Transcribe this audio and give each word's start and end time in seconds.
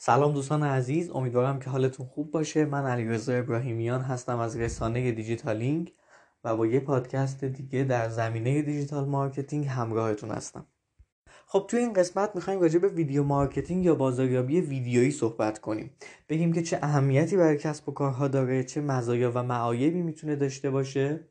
سلام 0.00 0.32
دوستان 0.32 0.62
عزیز 0.62 1.10
امیدوارم 1.10 1.58
که 1.58 1.70
حالتون 1.70 2.06
خوب 2.06 2.30
باشه. 2.30 2.64
من 2.64 2.86
علیرضا 2.86 3.32
ابراهیمیان 3.32 4.00
هستم 4.00 4.38
از 4.38 4.56
رسانه 4.56 5.12
دیجیتالینگ 5.12 5.92
و 6.44 6.56
با 6.56 6.66
یه 6.66 6.80
پادکست 6.80 7.44
دیگه 7.44 7.84
در 7.84 8.08
زمینه 8.08 8.62
digital 8.62 9.08
marketing 9.08 9.66
همراهتون 9.66 10.30
هستم. 10.30 10.66
خب 11.46 11.66
توی 11.70 11.80
این 11.80 11.92
قسمت 11.92 12.30
می‌خوایم 12.34 12.60
راجع 12.60 12.78
به 12.78 12.88
video 12.88 13.22
marketing 13.22 13.84
یا 13.84 13.94
بازاریابی 13.94 14.60
ویدیویی 14.60 15.10
صحبت 15.10 15.58
کنیم. 15.58 15.90
بگیم 16.28 16.52
که 16.52 16.62
چه 16.62 16.78
اهمیتی 16.82 17.36
برای 17.36 17.56
کسب 17.56 17.88
و 17.88 17.92
کارها 17.92 18.28
داره 18.28 18.64
چه 18.64 18.80
مزایا 18.80 19.32
و 19.34 19.42
معایبی 19.42 20.02
می‌تونه 20.02 20.36
داشته 20.36 20.70
باشه. 20.70 21.28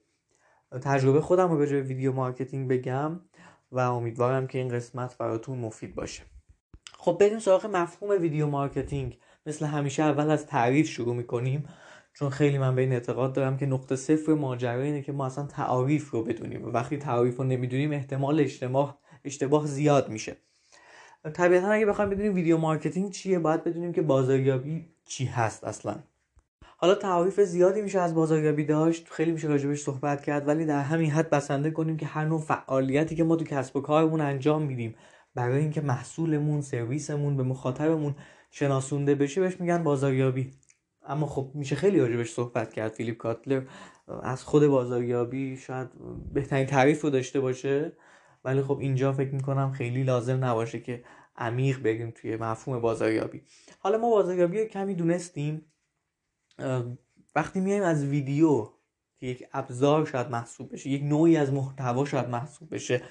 تجربه 0.81 1.21
خودم 1.21 1.51
رو 1.51 1.57
به 1.57 1.81
video 1.81 2.13
marketing 2.13 2.69
بگم 2.69 3.19
و 3.71 3.79
امیدوارم 3.79 4.47
که 4.47 4.57
این 4.57 4.69
قسمت 4.69 5.17
براتون 5.17 5.59
مفید 5.59 5.95
باشه. 5.95 6.23
خب 7.07 7.17
بریم 7.19 7.39
سراغ 7.39 7.65
مفهوم 7.65 8.21
video 8.21 8.47
marketing. 8.47 9.17
مثل 9.45 9.65
همیشه 9.65 10.03
اول 10.03 10.29
از 10.29 10.45
تعریف 10.45 10.87
شروع 10.87 11.15
می‌کنیم 11.15 11.63
چون 12.13 12.29
خیلی 12.29 12.57
من 12.57 12.75
به 12.75 12.81
این 12.81 12.93
اعتقاد 12.93 13.33
دارم 13.33 13.57
که 13.57 13.65
نقطه 13.65 13.95
صفر 13.95 14.33
ماجرا 14.33 14.81
اینه 14.81 15.01
که 15.01 15.11
ما 15.11 15.25
اصلا 15.25 15.45
تعریف 15.45 16.11
رو 16.11 16.23
بدونیم. 16.23 16.65
و 16.65 16.69
وقتی 16.69 16.97
تعریف 16.97 17.37
رو 17.37 17.43
نمی‌دونیم 17.43 17.91
احتمال 17.91 18.39
اشتباه 18.39 18.97
اشتباه 19.25 19.65
زیاد 19.65 20.09
میشه. 20.09 20.37
طبیعتا 21.33 21.67
اگه 21.67 21.85
بخوایم 21.85 22.09
بدونیم 22.09 22.33
video 22.33 22.57
marketing 22.57 23.11
چیه 23.11 23.39
باید 23.39 23.63
بدونیم 23.63 23.93
که 23.93 24.01
بازاریابی 24.01 24.85
چی 25.05 25.25
هست 25.25 25.63
اصلا. 25.63 25.95
حالا 26.77 26.95
تعریف 26.95 27.39
زیادی 27.39 27.81
میشه 27.81 27.99
از 27.99 28.15
بازاریابی 28.15 28.65
داشت 28.65 29.07
خیلی 29.09 29.31
میشه 29.31 29.47
راجبش 29.47 29.79
صحبت 29.79 30.23
کرد 30.23 30.47
ولی 30.47 30.65
در 30.65 30.81
همین 30.81 31.11
حد 31.11 31.29
بسنده 31.29 31.71
کنیم 31.71 31.97
که 31.97 32.05
هر 32.05 32.25
نوع 32.25 32.41
فعالیتی 32.41 33.15
که 33.15 33.23
ما 33.23 33.35
تو 33.35 33.45
کسب 33.45 33.75
و 33.75 33.81
کارمون 33.81 34.21
انجام 34.21 34.61
میدیم 34.61 34.95
برای 35.37 35.61
اینکه 35.61 35.81
محصولمون 35.81 36.61
سرویسمون 36.61 37.37
به 37.37 37.43
مخاطبمون 37.43 38.15
شناسونده 38.51 39.15
بشه 39.15 39.41
بهش 39.41 39.59
میگن 39.59 39.83
بازاریابی. 39.83 40.51
اما 41.05 41.27
خب 41.27 41.51
میشه 41.53 41.75
خیلی 41.75 41.99
راجبش 41.99 42.31
صحبت 42.31 42.73
کرد 42.73 42.91
فیلیپ 42.91 43.17
کاتلر. 43.17 43.61
از 44.23 44.43
خود 44.43 44.67
بازاریابی 44.67 45.57
شاید 45.57 45.87
بهترین 46.33 46.65
تعریف 46.65 47.01
رو 47.01 47.09
داشته 47.09 47.39
باشه. 47.39 47.97
ولی 48.43 48.61
خب 48.61 48.79
اینجا 48.79 49.13
فکر 49.13 49.35
می‌کنم 49.35 49.71
خیلی 49.71 50.03
لازم 50.03 50.45
نباشه 50.45 50.79
که 50.79 51.03
عمیق 51.35 51.83
بگیم 51.83 52.11
توی 52.11 52.35
مفهوم 52.35 52.81
بازاریابی. 52.81 53.41
حالا 53.79 53.97
ما 53.97 54.09
بازاریابی 54.09 54.65
کمی 54.65 54.95
دونستیم. 54.95 55.65
وقتی 57.35 57.59
میایم 57.59 57.83
از 57.83 58.05
ویدیو 58.05 58.69
که 59.19 59.27
یک 59.27 59.47
ابزار 59.53 60.05
شاید 60.05 60.27
محسوب 60.27 60.73
بشه 60.73 60.89
یک 60.89 61.03
نوعی 61.03 61.37
از 61.37 61.53
محتوا 61.53 62.05
شاید 62.05 62.29
محسوب 62.29 62.73
بشه. 62.73 63.01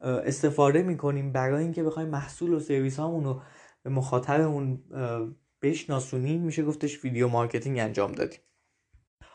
استفاده 0.00 0.82
می‌کنیم 0.82 1.32
برای 1.32 1.62
اینکه 1.62 1.82
بخوایم 1.82 2.08
محصول 2.08 2.52
و 2.52 2.60
سرویس 2.60 2.98
هامون 2.98 3.24
رو 3.24 3.42
به 3.82 3.90
مخاطبمون 3.90 4.82
بشناسونیم 5.62 6.42
میشه 6.42 6.64
گفتش 6.64 7.04
video 7.04 7.28
marketing 7.28 7.78
انجام 7.78 8.12
دادیم. 8.12 8.40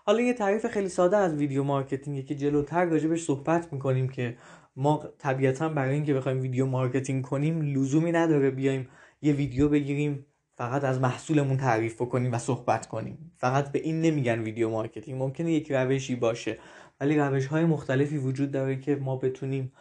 حالا 0.06 0.22
یه 0.22 0.34
تعریف 0.34 0.66
خیلی 0.66 0.90
ساده 0.90 1.18
از 1.18 1.34
video 1.36 1.64
marketing 1.64 2.26
که 2.26 2.36
جلوتر 2.36 2.86
راجبش 2.86 3.24
صحبت 3.24 3.74
می‌کنیم 3.74 4.10
که 4.10 4.38
ما 4.76 5.04
طبیعتا 5.18 5.70
برای 5.70 5.96
اینکه 5.96 6.14
بخوایم 6.14 6.42
video 6.42 6.66
marketing 6.66 7.24
کنیم 7.24 7.62
لزومی 7.62 8.12
نداره 8.12 8.52
بیایم 8.52 8.90
یه 9.22 9.34
ویدیو 9.34 9.70
بگیریم 9.70 10.26
فقط 10.56 10.84
از 10.84 11.00
محصولمون 11.00 11.58
تعریف 11.58 11.98
کنیم 11.98 12.34
و 12.34 12.38
صحبت 12.38 12.88
کنیم. 12.88 13.32
فقط 13.38 13.72
به 13.72 13.80
این 13.80 14.02
نمیگن 14.02 14.40
video 14.40 14.70
marketing 14.70 15.22
ممکنه 15.22 15.52
یک 15.52 15.72
روشی 15.72 16.16
باشه 16.16 16.58
ولی 17.00 17.18
روش 17.18 17.46
های 17.46 17.66
مختلفی 17.66 18.18
وجود 18.18 18.52
داره 18.52 18.80
که 18.80 18.96
ما 18.96 19.18
بتونیم 19.18 19.74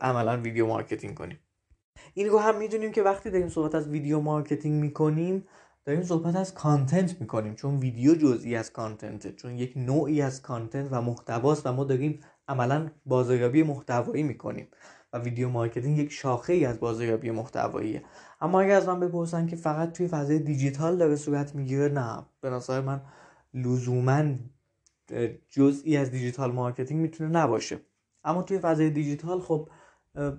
عملا 0.00 0.40
video 0.40 0.66
marketing 0.66 1.14
کنیم. 1.14 1.38
این 2.14 2.28
رو 2.28 2.38
هم 2.38 2.58
می‌دونیم 2.58 2.92
که 2.92 3.02
وقتی 3.02 3.30
داریم 3.30 3.48
صحبت 3.48 3.74
از 3.74 3.88
video 3.88 4.20
marketing 4.20 4.80
می‌کنیم 4.80 5.44
داریم 5.84 6.02
صحبت 6.02 6.36
از 6.36 6.54
content 6.54 7.20
می‌کنیم 7.20 7.54
چون 7.54 7.76
ویدیو 7.76 8.14
جزئی 8.14 8.56
از 8.56 8.72
content 8.72 9.25
ه 9.25 9.32
چون 9.32 9.58
یک 9.58 9.72
نوعی 9.76 10.22
از 10.22 10.42
content 10.42 10.88
و 10.90 11.02
محتواست 11.02 11.66
و 11.66 11.72
ما 11.72 11.84
داریم 11.84 12.20
عملا 12.48 12.90
بازاریابی 13.06 13.62
محتوایی 13.62 14.22
می‌کنیم 14.22 14.68
و 15.12 15.18
video 15.18 15.48
marketing 15.48 15.98
یک 15.98 16.12
شاخه 16.12 16.52
ای 16.52 16.64
از 16.64 16.80
بازاریابی 16.80 17.30
محتواییه. 17.30 18.02
اما 18.40 18.60
اگر 18.60 18.76
از 18.76 18.88
من 18.88 19.00
بپرسن 19.00 19.46
که 19.46 19.56
فقط 19.56 19.92
توی 19.92 20.08
فضای 20.08 20.38
دیجیتال 20.38 20.96
داره 20.96 21.16
صورت 21.16 21.54
می‌گیره 21.54 21.88
نه. 21.88 22.26
به 22.40 22.50
نظر 22.50 22.80
من 22.80 23.00
لزوما 23.54 24.24
جزئی 25.48 25.96
از 25.96 26.10
digital 26.10 26.52
marketing 26.52 27.00
می‌تونه 27.00 27.30
نباشه. 27.30 27.80
اما 28.26 28.42
توی 28.42 28.58
فضای 28.58 28.90
دیجیتال 28.90 29.40
خب 29.40 29.68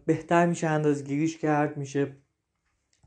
بهتر 0.05 0.45
میشه 0.45 0.67
اندازگیریش 0.67 1.37
کرد 1.37 1.77
میشه 1.77 2.15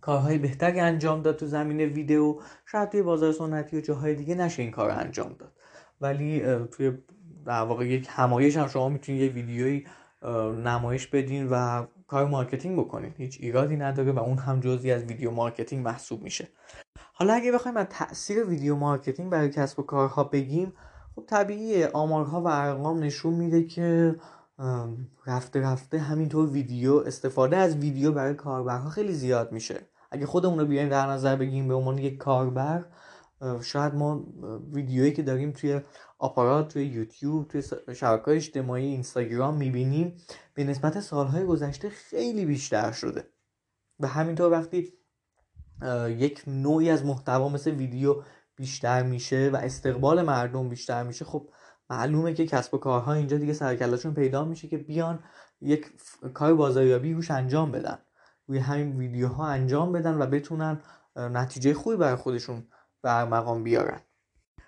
کارهای 0.01 0.39
بهتری 0.39 0.81
انجام 0.81 1.23
داد 1.23 1.37
تو 1.37 1.47
زمینه 1.47 1.87
ویدیو. 1.87 2.39
شاید 2.67 2.89
توی 2.89 3.03
بازار 3.03 3.33
سنتی 3.33 3.79
و 3.79 3.81
جاهای 3.81 4.15
دیگه 4.15 4.35
نشه 4.35 4.63
این 4.63 4.71
کار 4.71 4.91
انجام 4.91 5.37
داد. 5.39 5.53
ولی 6.01 6.43
توی 6.67 6.93
در 7.47 7.63
واقع 7.63 7.87
یک 7.87 8.07
همایش 8.11 8.57
هم 8.57 8.69
شما 8.69 8.89
می‌تونید 8.89 9.21
یه 9.23 9.29
ویدیویی 9.29 9.87
نمایش 10.65 11.07
بدین 11.07 11.49
و 11.51 11.87
کار 12.07 12.27
marketing 12.27 12.79
بکنین. 12.79 13.15
هیچ 13.17 13.39
ایرادی 13.41 13.77
نداره 13.77 14.13
و 14.13 14.19
اون 14.19 14.39
هم 14.39 14.61
جزی 14.61 14.91
از 14.91 15.05
video 15.05 15.31
marketing 15.31 15.85
محسوب 15.85 16.23
میشه. 16.23 16.49
حالا 17.13 17.35
اگه 17.35 17.53
بخوایم 17.53 17.77
از 17.77 17.87
تاثیر 17.91 18.45
video 18.45 18.77
marketing 18.77 19.31
برای 19.31 19.51
کسب 19.51 19.81
و 19.81 19.83
کارها 19.83 20.25
بگیم 20.25 20.73
خب 21.17 21.25
طبیعی 21.27 21.85
آمارها 21.85 22.43
و 22.43 22.47
ارقام 22.47 22.99
نشون 22.99 23.35
میده 23.35 23.65
که 23.65 24.17
رفته 25.27 25.61
رفته 25.61 25.99
همینطور 25.99 26.51
ویدیو 26.51 26.95
استفاده 26.95 27.57
از 27.57 27.77
ویدیو 27.77 28.13
برای 28.13 28.35
کاربرها 28.35 28.91
خیلی 28.91 29.13
زیاد 29.13 29.53
میشه. 29.53 29.81
اگه 30.11 30.27
خودمون 30.27 30.59
رو 30.59 30.67
بیایم 30.67 30.89
در 30.89 31.07
نظر 31.07 31.37
بگیریم 31.37 31.69
به 31.69 31.75
عنوان 31.75 31.99
یک 31.99 32.17
کاربر 32.19 32.85
شاید 33.63 33.95
ما 33.95 34.25
ویدیویی 34.73 35.13
که 35.13 35.23
داریم 35.23 35.53
توی 35.53 35.81
آپارات 36.19 36.69
توی 36.69 36.85
یوتیوب 36.87 37.49
توی 37.49 37.63
شبکه 37.95 38.31
اجتماعی 38.31 38.87
اینستاگرام 38.87 39.57
می‌بینیم 39.57 40.17
به 40.55 40.65
نسبت 40.65 41.01
سالهای 41.01 41.45
گذشته 41.45 41.89
خیلی 41.89 42.45
بیشتر 42.45 42.93
شده. 42.93 43.25
و 44.01 44.07
همینطور 44.07 44.53
وقتی 44.53 44.93
یک 46.09 46.43
نوعی 46.47 46.91
از 46.91 47.05
محتوا 47.05 47.49
مثل 47.49 47.71
ویدیو 47.71 48.23
بیشتر 48.57 49.03
میشه 49.03 49.51
و 49.53 49.57
استقبال 49.57 50.23
مردم 50.23 50.69
بیشتر 50.69 51.03
میشه 51.03 51.25
خب 51.25 51.49
معلومه 51.91 52.35
که 52.35 52.47
کسب 52.47 52.75
و 52.75 52.79
کارها 52.79 53.13
اینجا 53.13 53.37
دیگه 53.37 53.53
سرکلاشون 53.53 54.15
پیدا 54.15 54.45
میشه 54.45 54.69
که 54.69 54.79
بیان 54.79 55.19
یک 55.61 55.87
کار 56.35 56.55
بازاریابی 56.55 57.13
روش 57.13 57.31
انجام 57.31 57.73
بدن. 57.73 57.99
روی 58.47 58.59
همین 58.59 58.97
ویدیوها 58.97 59.47
انجام 59.47 59.93
بدن 59.93 60.23
و 60.23 60.27
بتونن 60.27 60.81
نتیجه 61.17 61.75
خوبی 61.75 61.97
برای 61.97 62.17
خودشون 62.17 62.67
بر 63.03 63.25
مقام 63.25 63.65
بیارن. 63.65 64.01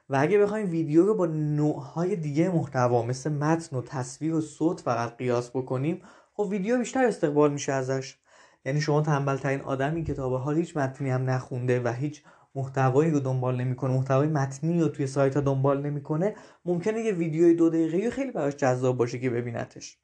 و 0.08 0.16
اگه 0.20 0.38
بخوایم 0.38 0.70
ویدیو 0.70 1.06
رو 1.06 1.14
با 1.14 1.26
نوعهای 1.26 2.16
دیگه 2.16 2.48
محتوا 2.48 3.02
مثل 3.02 3.32
متن 3.32 3.76
و 3.76 3.82
تصویر 3.82 4.34
و 4.34 4.40
صوت 4.40 4.80
فقط 4.80 5.16
قیاس 5.16 5.50
بکنیم 5.50 6.02
خب 6.34 6.46
ویدیو 6.50 6.78
بیشتر 6.78 7.04
استقبال 7.04 7.52
میشه 7.52 7.72
ازش. 7.72 8.18
یعنی 8.64 8.80
شما 8.80 9.02
تنبل 9.02 9.36
ترین 9.36 9.60
آدمی 9.60 10.04
که 10.04 10.14
تا 10.14 10.30
به 10.30 10.38
حال 10.38 10.56
هیچ 10.56 10.76
متنی 10.76 11.10
هم 11.10 11.30
نخونده 11.30 11.80
و 11.80 11.88
هیچ 11.88 12.22
محتوایی 12.54 13.10
رو 13.10 13.20
دنبال 13.20 13.56
نمی‌کنه 13.56 13.94
محتوای 13.94 14.28
متنی 14.28 14.80
رو 14.80 14.88
توی 14.88 15.06
سایت 15.06 15.34
ها 15.34 15.40
دنبال 15.40 15.86
نمی‌کنه 15.86 16.34
ممکنه 16.64 17.00
یه 17.00 17.12
ویدیوی 17.12 17.54
دو 17.54 17.70
دقیقه 17.70 18.10
خیلی 18.10 18.30
براش 18.30 18.56
جذاب 18.56 18.96
باشه 18.96 19.18
که 19.18 19.30
ببینتش. 19.30 19.98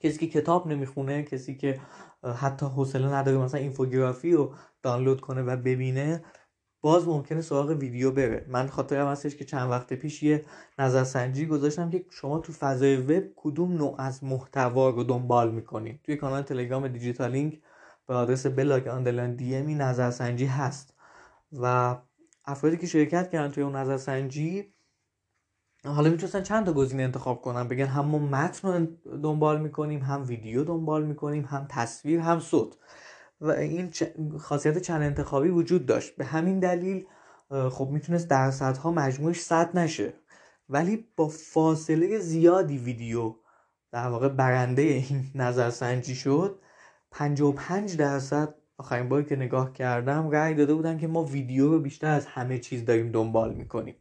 کسی 0.00 0.18
که 0.18 0.40
کتاب 0.40 0.66
نمی‌خونه 0.66 1.22
کسی 1.22 1.56
که 1.56 1.80
حتی 2.36 2.66
حوصله 2.66 3.14
نداره 3.14 3.38
مثلا 3.38 3.60
اینفوگرافی 3.60 4.32
رو 4.32 4.54
دانلود 4.82 5.20
کنه 5.20 5.42
و 5.42 5.56
ببینه 5.56 6.24
باز 6.80 7.08
ممکنه 7.08 7.40
سراغ 7.40 7.68
ویدیو 7.70 8.10
بره. 8.10 8.46
من 8.48 8.66
خاطرم 8.66 9.06
هستش 9.06 9.36
که 9.36 9.44
چند 9.44 9.70
وقت 9.70 9.92
پیش 9.92 10.22
یه 10.22 10.44
نظرسنجی 10.78 11.46
گذاشتم 11.46 11.90
که 11.90 12.04
شما 12.10 12.38
تو 12.38 12.52
فضای 12.52 12.96
وب 12.96 13.24
کدوم 13.36 13.72
نوع 13.72 14.00
از 14.00 14.24
محتوا 14.24 14.90
رو 14.90 15.04
دنبال 15.04 15.54
می‌کنید 15.54 16.00
توی 16.02 16.16
کانال 16.16 16.42
تلگرام 16.42 16.88
دیجیتالینگ 16.88 17.60
به 18.06 18.14
آدرس 18.14 18.46
blog 18.46 18.88
underline 18.88 19.34
d 19.34 19.74
نظرسنجی 19.74 20.46
هست. 20.46 20.97
و 21.52 21.96
افرادی 22.44 22.76
که 22.76 22.86
شرکت 22.86 23.30
کردن 23.30 23.50
توی 23.50 23.62
اون 23.62 23.76
نظرسنجی 23.76 24.74
حالا 25.84 26.10
می‌تونستن 26.10 26.42
چند 26.42 26.66
تا 26.66 26.72
گزینه 26.72 27.02
انتخاب 27.02 27.42
کنن. 27.42 27.68
بگن 27.68 27.86
هم 27.86 28.04
ما 28.04 28.18
متن 28.18 28.68
رو 29.04 29.16
دنبال 29.16 29.60
می‌کنیم 29.60 30.00
هم 30.00 30.24
ویدیو 30.26 30.64
دنبال 30.64 31.04
می‌کنیم 31.04 31.44
هم 31.44 31.66
تصویر 31.70 32.20
هم 32.20 32.40
صوت. 32.40 32.76
و 33.40 33.50
این 33.50 33.92
خاصیت 34.38 34.78
چند 34.78 35.02
انتخابی 35.02 35.48
وجود 35.48 35.86
داشت. 35.86 36.16
به 36.16 36.24
همین 36.24 36.58
دلیل 36.60 37.06
خب 37.70 37.88
می‌تونست 37.90 38.28
درصدها 38.28 38.90
مجموعش 38.90 39.40
صد 39.40 39.78
نشه. 39.78 40.12
ولی 40.68 41.08
با 41.16 41.28
فاصله 41.28 42.18
زیادی 42.18 42.78
ویدیو 42.78 43.34
در 43.92 44.08
واقع 44.08 44.28
برنده 44.28 44.82
این 44.82 45.30
نظرسنجی 45.34 46.14
شد. 46.14 46.60
55 47.10 47.96
درصد 47.96 48.54
آخرین 48.78 49.08
باری 49.08 49.24
که 49.24 49.36
نگاه 49.36 49.72
کردم 49.72 50.30
رأی 50.30 50.54
داده 50.54 50.74
بودن 50.74 50.98
که 50.98 51.06
ما 51.06 51.24
ویدیو 51.24 51.68
رو 51.68 51.80
بیشتر 51.80 52.10
از 52.10 52.26
همه 52.26 52.58
چیز 52.58 52.84
داریم 52.84 53.12
دنبال 53.12 53.54
می‌کنیم. 53.54 53.96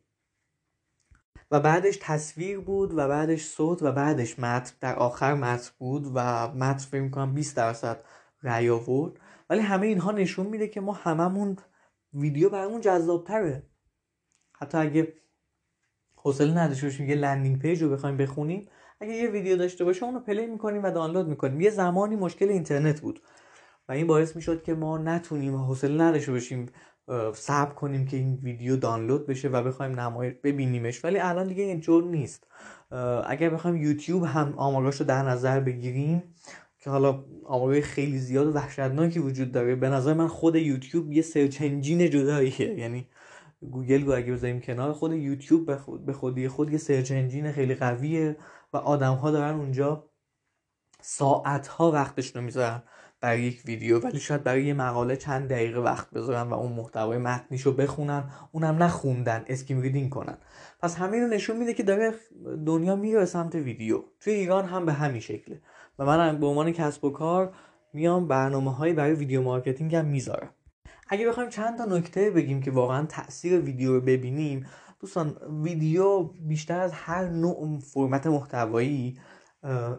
و 1.51 1.59
بعدش 1.59 1.99
تصویر 2.01 2.59
بود 2.59 2.93
و 2.93 3.07
بعدش 3.07 3.45
صوت 3.45 3.83
و 3.83 3.91
بعدش 3.91 4.39
متن. 4.39 4.75
در 4.81 4.95
آخر 4.95 5.33
متن 5.33 5.71
بود 5.77 6.11
و 6.15 6.47
متن 6.47 6.77
فکر 6.77 7.01
می‌کنم 7.01 7.33
20 7.33 7.57
درصد 7.57 8.03
رأی 8.43 8.69
آورد. 8.69 9.19
ولی 9.49 9.59
همه 9.59 9.87
اینها 9.87 10.11
نشون 10.11 10.47
میده 10.47 10.67
که 10.67 10.81
ما 10.81 10.93
هممون 10.93 11.57
ویدیو 12.13 12.49
برامون 12.49 12.81
جذابتره. 12.81 13.63
حتی 14.53 14.77
اگه 14.77 15.13
حوصله 16.15 16.57
نداشته 16.57 16.87
باشیم 16.87 17.09
یه 17.09 17.15
landing 17.15 17.59
page 17.59 17.83
رو 17.83 17.89
بخوایم 17.89 18.17
بخونیم 18.17 18.67
اگه 18.99 19.13
یه 19.13 19.29
ویدیو 19.29 19.57
داشته 19.57 19.85
باشه 19.85 20.05
اونو 20.05 20.19
play 20.19 20.47
می‌کنیم 20.47 20.83
و 20.83 20.91
دانلود 20.91 21.27
می‌کنیم. 21.27 21.61
یه 21.61 21.69
زمانی 21.69 22.15
مشکل 22.15 22.49
اینترنت 22.49 23.01
بود. 23.01 23.21
و 23.89 23.91
این 23.91 24.07
باعث 24.07 24.35
می‌شد 24.35 24.63
که 24.63 24.73
ما 24.73 24.97
نتونیم 24.97 25.55
حوصله 25.55 26.03
نداشته 26.03 26.31
باشیم 26.31 26.65
صبر 27.33 27.73
کنیم 27.73 28.05
که 28.05 28.17
این 28.17 28.39
ویدیو 28.43 28.75
دانلود 28.75 29.27
بشه 29.27 29.47
و 29.47 29.63
بخوایم 29.63 29.99
نمایش 29.99 30.33
ببینیمش. 30.43 31.05
ولی 31.05 31.19
الان 31.19 31.47
دیگه 31.47 31.63
اینجور 31.63 32.03
نیست. 32.03 32.47
اگر 33.27 33.49
بخوایم 33.49 33.77
یوتیوب 33.77 34.23
هم 34.23 34.53
آماراشو 34.57 35.03
در 35.03 35.23
نظر 35.23 35.59
بگیریم 35.59 36.23
که 36.79 36.89
حالا 36.89 37.23
آمارای 37.45 37.81
خیلی 37.81 38.17
زیاد 38.17 38.47
و 38.47 38.53
وحشتناکی 38.53 39.19
وجود 39.19 39.51
داره 39.51 39.75
به 39.75 39.89
نظر 39.89 40.13
من 40.13 40.27
خود 40.27 40.55
یوتیوب 40.55 41.11
یه 41.11 41.21
search 41.21 41.61
engine 41.61 42.09
جداییه. 42.09 42.73
یعنی 42.81 43.07
گوگل 43.71 44.05
رو 44.05 44.13
اگه 44.13 44.33
بذاریم 44.33 44.61
کنار 44.61 44.93
خود 44.93 45.13
یوتیوب 45.13 45.65
به 46.05 46.13
خودی 46.13 46.47
خود 46.47 46.69
یه 46.69 46.77
search 46.77 47.11
engine 47.11 47.51
خیلی 47.51 47.75
قویه 47.75 48.37
و 48.73 48.77
آدم 48.77 49.13
ها 49.13 49.31
دارن 49.31 49.55
اونجا 49.55 50.09
ساعت 51.01 51.67
ها 51.67 51.91
وقتشون 51.91 52.39
رو 52.41 52.45
می‌ذارن. 52.45 52.83
برای 53.27 53.41
یک 53.41 53.61
ویدیو 53.65 53.99
ولی 53.99 54.19
شاید 54.19 54.43
برای 54.43 54.65
یه 54.65 54.73
مقاله 54.73 55.15
چند 55.15 55.49
دقیقه 55.49 55.79
وقت 55.79 56.11
بذارن 56.11 56.49
و 56.49 56.53
اون 56.53 56.71
محتوای 56.71 57.17
متنیش 57.17 57.61
رو 57.61 57.71
بخونن 57.71 58.23
اونم 58.51 58.83
نخوندن 58.83 59.45
skim 59.47 59.81
reading 59.81 60.09
کنن. 60.09 60.37
پس 60.79 60.95
همین 60.95 61.21
رو 61.21 61.27
نشون 61.27 61.57
میده 61.57 61.73
که 61.73 61.83
داره 61.83 62.13
دنیا 62.65 62.95
میره 62.95 63.25
سمت 63.25 63.55
ویدیو. 63.55 64.03
توی 64.19 64.33
ایران 64.33 64.65
هم 64.65 64.85
به 64.85 64.93
همین 64.93 65.21
شکله. 65.21 65.61
و 65.99 66.05
من 66.05 66.39
به 66.39 66.45
عنوان 66.45 66.71
کسب 66.71 67.05
و 67.05 67.09
کار 67.09 67.53
میام 67.93 68.27
برنامه 68.27 68.73
هایی 68.73 68.93
برای 68.93 69.13
video 69.13 69.41
marketing 69.41 69.95
هم 69.95 70.05
می‌ذارم. 70.05 70.49
اگه 71.09 71.27
بخوایم 71.27 71.49
چند 71.49 71.77
تا 71.77 71.85
نکته 71.85 72.31
بگیم 72.31 72.61
که 72.61 72.71
واقعا 72.71 73.05
تاثیر 73.05 73.59
ویدیو 73.59 73.93
رو 73.93 74.01
ببینیم 74.01 74.65
دوستان 74.99 75.37
ویدیو 75.63 76.23
بیشتر 76.23 76.79
از 76.79 76.91
هر 76.93 77.29
نوع 77.29 77.79
فرمت 77.79 78.27
محتوایی 78.27 79.19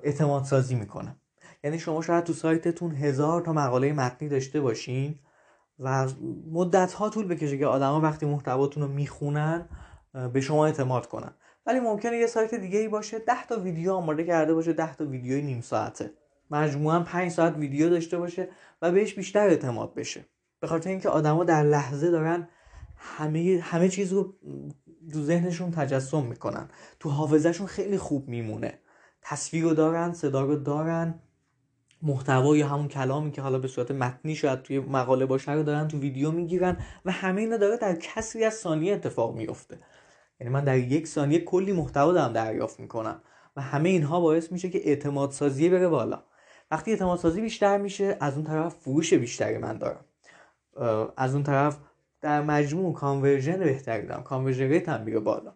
اعتماد 0.03 0.45
سازی 0.45 0.75
می‌کنه. 0.75 1.17
یعنی 1.65 1.79
شما 1.79 2.03
شاید 2.03 2.25
تو 2.25 2.33
سایتتون 2.33 2.95
هزار 2.95 3.41
تا 3.41 3.53
مقاله 3.53 3.93
متنی 3.93 4.29
داشته 4.29 4.61
باشین 4.61 5.19
و 5.79 6.09
مدت 6.53 6.93
ها 6.93 7.11
طول 7.11 7.29
بکشه 7.29 7.59
که 7.59 7.67
آدما 7.67 8.01
وقتی 8.01 8.27
محتواتون 8.27 8.83
رو 8.83 8.89
می‌خونن 8.89 9.69
به 10.33 10.41
شما 10.41 10.67
اعتماد 10.67 11.07
کنن. 11.07 11.35
ولی 11.67 11.81
ممکنه 11.81 12.17
یه 12.17 12.27
سایت 12.27 12.55
دیگه 12.55 12.79
ای 12.79 12.89
باشه 12.89 13.19
10 13.19 13.47
تا 13.49 13.61
ویدیو 13.61 13.93
آماده 13.93 14.25
کرده 14.25 14.55
باشه 14.55 14.73
10 14.73 14.95
تا 14.95 15.05
ویدیوی 15.05 15.43
نیم 15.43 15.61
ساعته. 15.61 16.11
مجموعا 16.51 17.01
5 17.01 17.31
ساعت 17.31 17.57
ویدیو 17.57 17.91
داشته 17.91 18.19
باشه 18.19 18.49
و 18.83 18.93
بهش 18.93 19.15
بیشتر 19.15 19.49
اعتماد 19.49 19.95
بشه. 19.95 20.25
به 20.61 20.67
خاطر 20.67 20.91
اینکه 20.91 21.09
آدما 21.09 21.45
در 21.45 21.63
لحظه 21.63 22.11
دارن 22.11 22.49
همه 22.97 23.61
همه 23.63 23.89
چیز 23.89 24.13
رو 24.13 24.35
تو 25.13 25.23
ذهنشون 25.23 25.71
تجسم 25.71 26.23
می‌کنن. 26.23 26.69
تو 27.01 27.11
حافظهشون 27.11 27.67
خیلی 27.67 27.99
خوب 27.99 28.29
میمونه. 28.29 28.79
تصویر 29.23 29.65
رو 29.65 29.75
دارن 29.75 30.13
صدا 30.13 30.45
رو 30.45 30.57
دارن. 30.57 31.21
محتوا 32.03 32.57
یا 32.57 32.69
همون 32.69 32.89
کلامی 32.89 33.31
که 33.31 33.43
حالا 33.43 33.59
به 33.59 33.69
صورت 33.69 33.91
متنی 33.91 34.35
شاید 34.35 34.63
توی 34.63 34.79
مقاله 34.79 35.27
باشه 35.27 35.53
رو 35.53 35.63
دارن 35.63 35.89
تو 35.89 35.99
ویدیو 35.99 36.31
می‌گیرن 36.31 36.77
و 37.05 37.11
همه 37.11 37.41
اینا 37.41 37.57
داره 37.57 37.77
در 37.77 37.95
کسری 37.95 38.45
از 38.45 38.55
ثانیه 38.55 38.95
اتفاق 38.95 39.37
میفته. 39.37 39.79
یعنی 40.41 40.53
من 40.53 40.65
در 40.65 40.79
یک 40.79 41.07
ثانیه 41.07 41.41
کلی 41.41 41.73
محتوا 41.73 42.13
دارم 42.13 42.33
دریافت 42.33 42.81
می‌کنم 42.81 43.23
و 43.57 43.61
همه 43.61 43.89
اینها 43.89 44.21
باعث 44.21 44.53
میشه 44.53 44.71
که 44.71 44.89
اعتماد 44.89 45.31
سازی 45.31 45.69
بره 45.69 45.89
بالا. 45.89 46.23
وقتی 46.71 46.91
اعتماد 46.91 47.19
سازی 47.19 47.41
بیشتر 47.41 47.79
میشه 47.79 48.17
از 48.21 48.35
اون 48.35 48.45
طرف 48.45 48.75
فروش 48.75 49.15
بیشتری 49.15 49.59
من 49.59 49.79
دارم. 49.79 50.05
از 51.17 51.35
اون 51.35 51.43
طرف 51.43 51.79
در 52.21 52.43
مجموع 52.43 52.95
conversion 52.95 53.59
بهتری 53.59 54.07
دارم. 54.07 54.23
conversion 54.23 54.69
rate 54.69 54.89
هم 54.89 55.03
میره 55.03 55.21
بالا. 55.21 55.53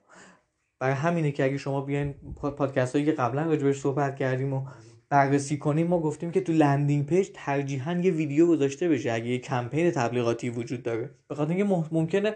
برای 0.79 0.95
همینه 0.95 1.33
که 1.33 1.45
اگه 1.45 1.59
شما 1.59 1.81
بیاین 1.81 2.15
پادکست 2.57 2.93
هایی 2.93 3.05
که 3.05 3.13
قبلا 3.13 3.43
راجبش 3.43 3.81
صحبت 3.81 4.17
کردیم 4.17 4.53
و 4.53 4.67
بررسی 5.13 5.59
کنیم 5.59 5.87
ما 5.87 6.01
گفتیم 6.01 6.31
که 6.31 6.41
تو 6.41 6.53
landing 6.53 7.07
page 7.07 7.29
ترجیحاً 7.35 7.93
یه 7.93 8.11
ویدیو 8.11 8.47
گذاشته 8.47 8.89
بشه 8.89 9.13
اگه 9.13 9.27
یه 9.27 9.39
کمپین 9.39 9.91
تبلیغاتی 9.91 10.51
وجود 10.51 10.83
داره. 10.83 11.11
به 11.29 11.35
خاطر 11.35 11.53
اینکه 11.53 11.85
ممکنه 11.93 12.35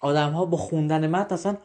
آدم 0.00 0.32
ها 0.32 0.44
با 0.44 0.56
خوندن 0.56 1.06
متن 1.06 1.34
اصلا 1.34 1.56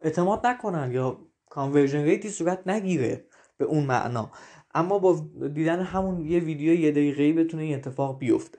اعتماد 0.00 0.46
نکنن 0.46 0.92
یا 0.92 1.18
conversion 1.50 2.02
rate 2.04 2.23
ی 2.23 2.28
صورت 2.28 2.68
نگیره 2.68 3.24
به 3.56 3.64
اون 3.64 3.84
معنا. 3.84 4.30
اما 4.74 4.98
با 4.98 5.26
دیدن 5.54 5.80
همون 5.80 6.26
یه 6.26 6.40
ویدیو 6.40 6.74
یه 6.74 6.90
دقیقه‌ای 6.90 7.32
بتونه 7.32 7.62
این 7.62 7.74
اتفاق 7.74 8.18
بیفته. 8.18 8.58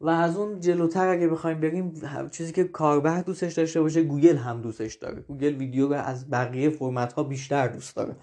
و 0.00 0.08
از 0.08 0.36
اون 0.36 0.60
جلوتر 0.60 1.08
اگه 1.08 1.28
بخوایم 1.28 1.60
بریم 1.60 1.92
چیزی 2.30 2.52
که 2.52 2.64
کاربر 2.64 3.20
دوستش 3.20 3.52
داشته 3.52 3.80
باشه 3.80 4.02
گوگل 4.02 4.36
هم 4.36 4.60
دوستش 4.60 4.94
داره. 4.94 5.20
گوگل 5.20 5.54
ویدیو 5.54 5.88
رو 5.88 5.94
از 5.94 6.30
بقیه 6.30 6.70
فرمت 6.70 7.12
ها 7.12 7.22
بیشتر 7.22 7.68
دوست 7.68 7.96
داره. 7.96 8.16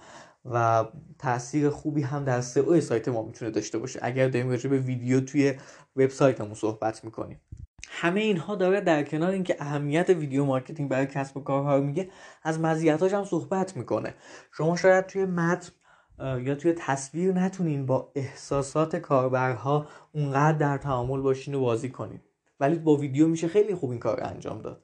و 0.52 0.86
تاثیر 1.20 1.70
خوبی 1.70 2.02
هم 2.02 2.24
در 2.24 2.42
سئو 2.42 2.82
سایت 2.82 3.08
ما 3.08 3.24
می‌تونه 3.24 3.52
داشته 3.52 3.78
باشه. 3.78 4.00
اگر 4.04 4.28
داریم 4.28 4.50
راجع 4.50 4.70
به 4.70 4.78
ویدیو 4.78 5.20
توی 5.20 5.54
وبسایتمون 5.96 6.54
صحبت 6.54 7.04
می‌کنیم. 7.04 7.42
همه 7.90 8.20
اینها 8.22 8.56
داره 8.56 8.82
در 8.82 9.04
کنار 9.04 9.32
اینکه 9.32 9.56
اهمیت 9.60 10.10
video 10.10 10.46
marketing 10.46 10.90
برای 10.90 11.08
کسب 11.08 11.38
و 11.38 11.40
کارها 11.44 11.78
رو 11.78 11.84
میگه 11.84 12.10
از 12.44 12.60
مزیتاش 12.60 13.14
هم 13.14 13.26
صحبت 13.26 13.78
می‌کنه. 13.78 14.14
شما 14.52 14.76
شاید 14.76 15.06
توی 15.06 15.26
متن 15.26 15.72
یا 16.20 16.56
توی 16.56 16.74
تصویر 16.78 17.34
نتونین 17.34 17.86
با 17.86 18.12
احساسات 18.16 18.96
کاربرها 18.96 19.88
اونقدر 20.12 20.58
در 20.58 20.78
تعامل 20.78 21.22
باشین 21.22 21.56
و 21.56 21.60
بازی 21.60 21.90
کنین. 21.90 22.22
ولی 22.60 22.80
با 22.80 22.96
ویدیو 22.96 23.28
میشه 23.28 23.48
خیلی 23.48 23.76
خوب 23.76 23.90
این 23.90 24.00
کار 24.00 24.24
انجام 24.24 24.62
داد. 24.62 24.84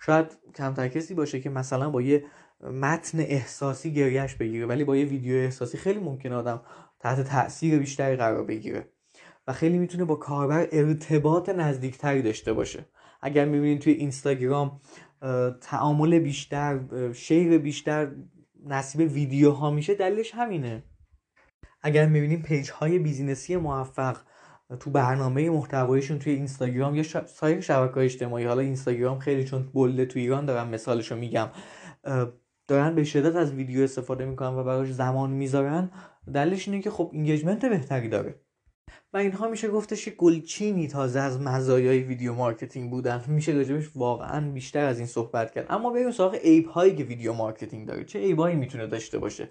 شاید 0.00 0.26
کمتر 0.54 0.88
کسی 0.88 1.14
باشه 1.14 1.40
که 1.40 1.50
مثلا 1.50 1.90
با 1.90 2.02
یه 2.02 2.24
متن 2.60 3.20
احساسی 3.20 3.92
گریش 3.94 4.34
بگیره 4.34 4.66
ولی 4.66 4.84
با 4.84 4.96
یه 4.96 5.04
ویدیو 5.04 5.36
احساسی 5.36 5.78
خیلی 5.78 6.00
ممکن 6.00 6.32
آدم 6.32 6.62
تحت 7.00 7.20
تاثیر 7.20 7.78
بیشتری 7.78 8.16
قرار 8.16 8.44
بگیره. 8.44 8.88
و 9.46 9.52
خیلی 9.52 9.78
می‌تونه 9.78 10.04
با 10.04 10.14
کاربر 10.14 10.68
ارتباط 10.72 11.48
نزدیکتری 11.48 12.22
داشته 12.22 12.52
باشه. 12.52 12.86
اگر 13.22 13.44
می‌بینید 13.44 13.80
توی 13.80 13.92
اینستاگرام 13.92 14.80
تعامل 15.60 16.18
بیشتر 16.18 16.80
share 17.12 17.58
بیشتر 17.58 18.12
نصیب 18.66 19.12
ویدیو 19.12 19.50
ها 19.50 19.70
میشه 19.70 19.94
دلیلش 19.94 20.34
همینه. 20.34 20.82
اگر 21.82 22.06
می‌بینیم 22.06 22.42
page 22.42 22.70
های 22.70 22.98
business 22.98 23.50
ی 23.50 23.56
موفق 23.56 24.16
تو 24.80 24.90
برنامه 24.90 25.50
محتوایشون 25.50 26.18
توی 26.18 26.32
اینستاگرام 26.32 26.94
یا 26.94 27.02
سایر 27.26 27.60
شبکه 27.60 28.00
اجتماعی 28.00 28.44
حالا 28.44 28.60
اینستاگرام 28.60 29.18
خیلی 29.18 29.44
چون 29.44 29.70
bold 29.74 30.00
ه 30.00 30.06
تو 30.06 30.18
ایران 30.18 30.44
دارم 30.44 30.68
مثالشو 30.68 31.16
میگم 31.16 31.48
دارن 32.68 32.94
به 32.94 33.04
شدت 33.04 33.36
از 33.36 33.52
ویدیو 33.52 33.82
استفاده 33.82 34.24
می‌کنن 34.24 34.54
و 34.56 34.64
براش 34.64 34.92
زمان 34.92 35.30
می‌ذارن. 35.30 35.90
دلیلش 36.34 36.68
اینه 36.68 36.82
که 36.82 36.90
خب 36.90 37.10
engagement 37.12 37.64
بهتری 37.64 38.08
داره. 38.08 38.40
و 39.12 39.16
اینها 39.16 39.48
میشه 39.48 39.68
گفتش 39.68 40.04
که 40.04 40.10
گلچینی 40.10 40.88
تازه 40.88 41.20
از 41.20 41.40
مزایای 41.40 41.98
video 41.98 42.34
marketing 42.34 42.90
بودن. 42.90 43.24
میشه 43.28 43.52
راجبش 43.52 43.90
واقعا 43.94 44.50
بیشتر 44.50 44.84
از 44.84 44.98
این 44.98 45.06
صحبت 45.06 45.50
کرد. 45.50 45.66
اما 45.70 45.90
بریم 45.90 46.10
سراغ 46.10 46.34
عیب 46.34 46.66
هایی 46.66 46.96
که 46.96 47.04
video 47.04 47.32
marketing 47.32 47.88
داره. 47.88 48.04
چه 48.04 48.18
عیب 48.18 48.38
هایی 48.38 48.56
می‌تونه 48.56 48.86
داشته 48.86 49.18
باشه؟ 49.18 49.48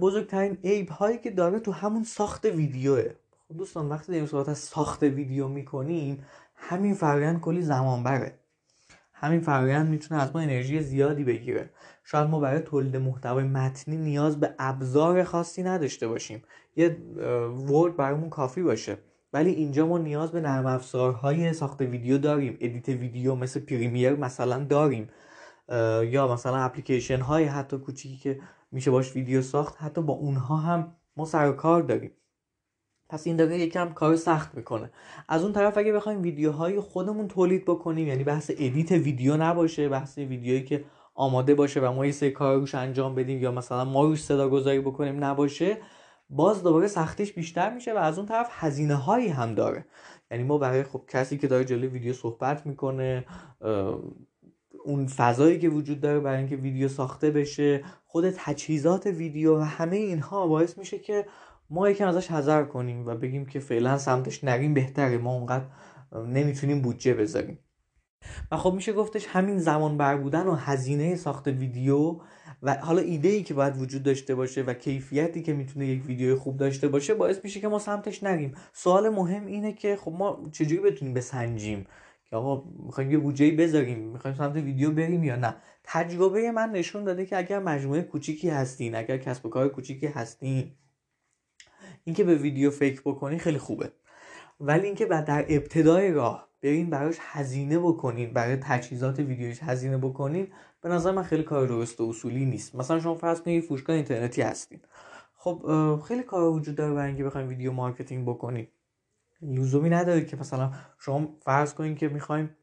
بزرگترین 0.00 0.58
عیب 0.64 0.88
هایی 0.88 1.18
که 1.18 1.30
داره 1.30 1.60
تو 1.60 1.72
همون 1.72 2.04
ساخت 2.04 2.44
ویدیوه. 2.44 3.10
خب 3.48 3.56
دوستان 3.56 3.88
وقتی 3.88 4.12
داریم 4.12 4.26
صحبت 4.26 4.48
از 4.48 4.58
ساخت 4.58 5.02
ویدیو 5.02 5.48
می‌کنیم 5.48 6.24
همین 6.54 6.94
فرآیند 6.94 7.40
کلی 7.40 7.62
زمان 7.62 8.02
بره 8.02 8.38
همین 9.12 9.40
فرآیند 9.40 9.88
می‌تونه 9.88 10.22
از 10.22 10.30
ما 10.34 10.40
انرژی 10.40 10.80
زیادی 10.80 11.24
بگیره. 11.24 11.70
شاید 12.04 12.28
ما 12.28 12.40
برای 12.40 12.60
تولید 12.60 12.96
محتوای 12.96 13.44
متنی 13.44 13.96
نیاز 13.96 14.40
به 14.40 14.54
ابزار 14.58 15.24
خاصی 15.24 15.62
نداشته 15.62 16.08
باشیم. 16.08 16.42
یه 16.76 16.96
Word 17.68 17.96
برامون 17.96 18.30
کافی 18.30 18.62
باشه. 18.62 18.98
ولی 19.32 19.50
اینجا 19.50 19.86
ما 19.86 19.98
نیاز 19.98 20.32
به 20.32 20.40
نرم 20.40 20.66
افزارهای 20.66 21.52
ساخت 21.52 21.80
ویدیو 21.80 22.18
داریم. 22.18 22.56
edit 22.60 22.88
ویدیو 22.88 23.34
مثل 23.34 23.60
Premiere 23.60 24.16
مثلا 24.16 24.64
داریم. 24.64 25.08
یا 26.08 26.32
مثلا 26.32 26.56
اپلیکیشن 26.56 27.20
های 27.20 27.44
حتی 27.44 27.78
کوچیکی 27.78 28.16
که 28.16 28.40
میشه 28.72 28.90
باش 28.90 29.16
ویدیو 29.16 29.42
ساخت 29.42 29.82
حتی 29.82 30.02
با 30.02 30.12
اونها 30.12 30.56
هم 30.56 30.96
ما 31.16 31.24
سر 31.24 31.52
کار 31.52 31.82
داریم. 31.82 32.10
پس 33.08 33.26
این 33.26 33.36
داره 33.36 33.58
یکم 33.58 33.92
کار 33.92 34.16
سخت 34.16 34.54
می‌کنه. 34.54 34.90
از 35.28 35.42
اون 35.42 35.52
طرف 35.52 35.78
اگه 35.78 35.92
بخوایم 35.92 36.22
ویدیوهای 36.22 36.80
خودمون 36.80 37.28
تولید 37.28 37.64
بکنیم 37.64 38.08
یعنی 38.08 38.24
بحث 38.24 38.50
ادیت 38.50 38.92
ویدیو 38.92 39.36
نباشه 39.36 39.88
بحث 39.88 40.18
ویدیویی 40.18 40.64
که 40.64 40.84
آماده 41.14 41.54
باشه 41.54 41.80
و 41.80 41.92
ما 41.92 42.06
یه 42.06 42.12
سری 42.12 42.30
کار 42.30 42.56
روش 42.56 42.74
انجام 42.74 43.14
بدیم 43.14 43.42
یا 43.42 43.52
مثلا 43.52 43.84
ما 43.84 44.04
روش 44.04 44.22
صدا 44.22 44.48
گذاری 44.48 44.80
بکنیم 44.80 45.24
نباشه 45.24 45.78
باز 46.30 46.62
دوباره 46.62 46.86
سختیش 46.86 47.32
بیشتر 47.32 47.74
میشه 47.74 47.94
و 47.94 47.96
از 47.96 48.18
اون 48.18 48.26
طرف 48.26 48.48
هزینه 48.50 48.94
هایی 48.94 49.28
هم 49.28 49.54
داره. 49.54 49.86
یعنی 50.30 50.44
ما 50.44 50.58
برای 50.58 50.82
خب 50.82 51.02
کسی 51.08 51.38
که 51.38 51.46
داره 51.46 51.64
جلوی 51.64 51.86
ویدیو 51.86 52.12
صحبت 52.12 52.66
می‌کنه 52.66 53.24
اون 54.84 55.06
فضایی 55.06 55.58
که 55.58 55.68
وجود 55.68 56.00
داره 56.00 56.20
برای 56.20 56.38
اینکه 56.38 56.56
ویدیو 56.56 56.88
ساخته 56.88 57.30
بشه 57.30 57.84
خود 58.06 58.30
تجهیزات 58.30 59.06
ویدیو 59.06 59.58
و 59.58 59.60
همه 59.60 59.96
اینها 59.96 60.46
باعث 60.46 60.78
میشه 60.78 60.98
که 60.98 61.26
ما 61.74 61.90
یکم 61.90 62.08
ازش 62.08 62.30
حذر 62.30 62.64
کنیم 62.64 63.06
و 63.06 63.14
بگیم 63.14 63.46
که 63.46 63.60
فعلا 63.60 63.98
سمتش 63.98 64.44
نریم 64.44 64.74
بهتره. 64.74 65.18
ما 65.18 65.34
اونقدر 65.34 65.64
نمی‌تونیم 66.26 66.82
بودجه 66.82 67.14
بذاریم. 67.14 67.58
و 68.52 68.56
خب 68.56 68.72
میشه 68.72 68.92
گفتش 68.92 69.26
همین 69.26 69.58
زمان 69.58 69.98
بر 69.98 70.16
بودن 70.16 70.46
و 70.46 70.54
هزینه 70.54 71.16
ساخت 71.16 71.46
ویدیو 71.48 72.20
و 72.62 72.74
حالا 72.74 73.02
ایده 73.02 73.28
ای 73.28 73.42
که 73.42 73.54
باید 73.54 73.76
وجود 73.76 74.02
داشته 74.02 74.34
باشه 74.34 74.62
و 74.62 74.74
کیفیتی 74.74 75.42
که 75.42 75.52
می‌تونه 75.52 75.86
یک 75.86 76.06
ویدیو 76.06 76.36
خوب 76.36 76.56
داشته 76.56 76.88
باشه 76.88 77.14
باعث 77.14 77.44
میشه 77.44 77.60
که 77.60 77.68
ما 77.68 77.78
سمتش 77.78 78.22
نریم. 78.22 78.54
سوال 78.72 79.08
مهم 79.08 79.46
اینه 79.46 79.72
که 79.72 79.96
خب 79.96 80.12
ما 80.12 80.50
چجوری 80.52 80.80
بتونیم 80.80 81.14
بسنجیم؟ 81.14 81.86
که 82.30 82.36
آقا 82.36 82.64
می‌خوایم 82.86 83.10
یه 83.10 83.18
بودجه 83.18 83.50
بذاریم 83.50 83.98
می‌خوایم 83.98 84.36
سمت 84.36 84.56
ویدیو 84.56 84.90
بریم 84.90 85.24
یا 85.24 85.36
نه؟ 85.36 85.56
تجربه 85.84 86.50
من 86.50 86.70
نشون 86.70 87.04
داده 87.04 87.26
که 87.26 87.38
اگر 87.38 87.58
مجموعه 87.58 88.02
کوچیکی 88.02 88.50
هستین 88.50 88.94
اگر 88.94 89.18
کسب 89.18 89.46
و 89.46 89.48
کار 89.48 89.68
کوچیکی 89.68 90.06
هستین 90.06 90.72
اینکه 92.04 92.24
به 92.24 92.34
ویدیو 92.34 92.70
فکر 92.70 93.00
بکنین 93.00 93.38
خیلی 93.38 93.58
خوبه. 93.58 93.92
ولی 94.60 94.86
اینکه 94.86 95.06
بعد 95.06 95.24
در 95.24 95.44
ابتدای 95.48 96.12
راه 96.12 96.48
برین 96.62 96.90
براش 96.90 97.16
هزینه 97.20 97.78
بکنین 97.78 98.32
برای 98.32 98.56
تجهیزات 98.56 99.18
ویدیوش 99.18 99.62
هزینه 99.62 99.98
بکنین 99.98 100.48
به 100.80 100.88
نظر 100.88 101.10
من 101.10 101.22
خیلی 101.22 101.42
کار 101.42 101.66
درست 101.66 102.00
و 102.00 102.04
اصولی 102.08 102.44
نیست. 102.44 102.74
مثلا 102.74 103.00
شما 103.00 103.14
فرض 103.14 103.40
کنید 103.40 103.64
فروشگاه 103.64 103.96
اینترنتی 103.96 104.42
هستین. 104.42 104.80
خب 105.36 106.00
خیلی 106.08 106.22
کار 106.22 106.42
وجود 106.42 106.74
داره 106.74 106.94
برای 106.94 107.08
اینکه 107.08 107.24
بخوایم 107.24 107.48
video 107.48 107.72
marketing 107.72 108.28
بکنین. 108.28 108.66
لزومی 109.42 109.90
نداره 109.90 110.24
که 110.24 110.36
مثلا 110.36 110.72
شما 110.98 111.36
فرض 111.40 111.74
کنین 111.74 111.94
که 111.94 112.08
می‌خوایم 112.08 112.56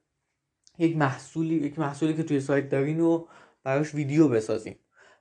یک 0.77 0.97
محصولی 0.97 1.55
یک 1.55 1.79
محصولی 1.79 2.13
که 2.13 2.23
توی 2.23 2.39
سایت 2.39 2.69
دارین 2.69 2.99
و 2.99 3.25
براش 3.63 3.95
ویدیو 3.95 4.27
بسازین. 4.27 4.75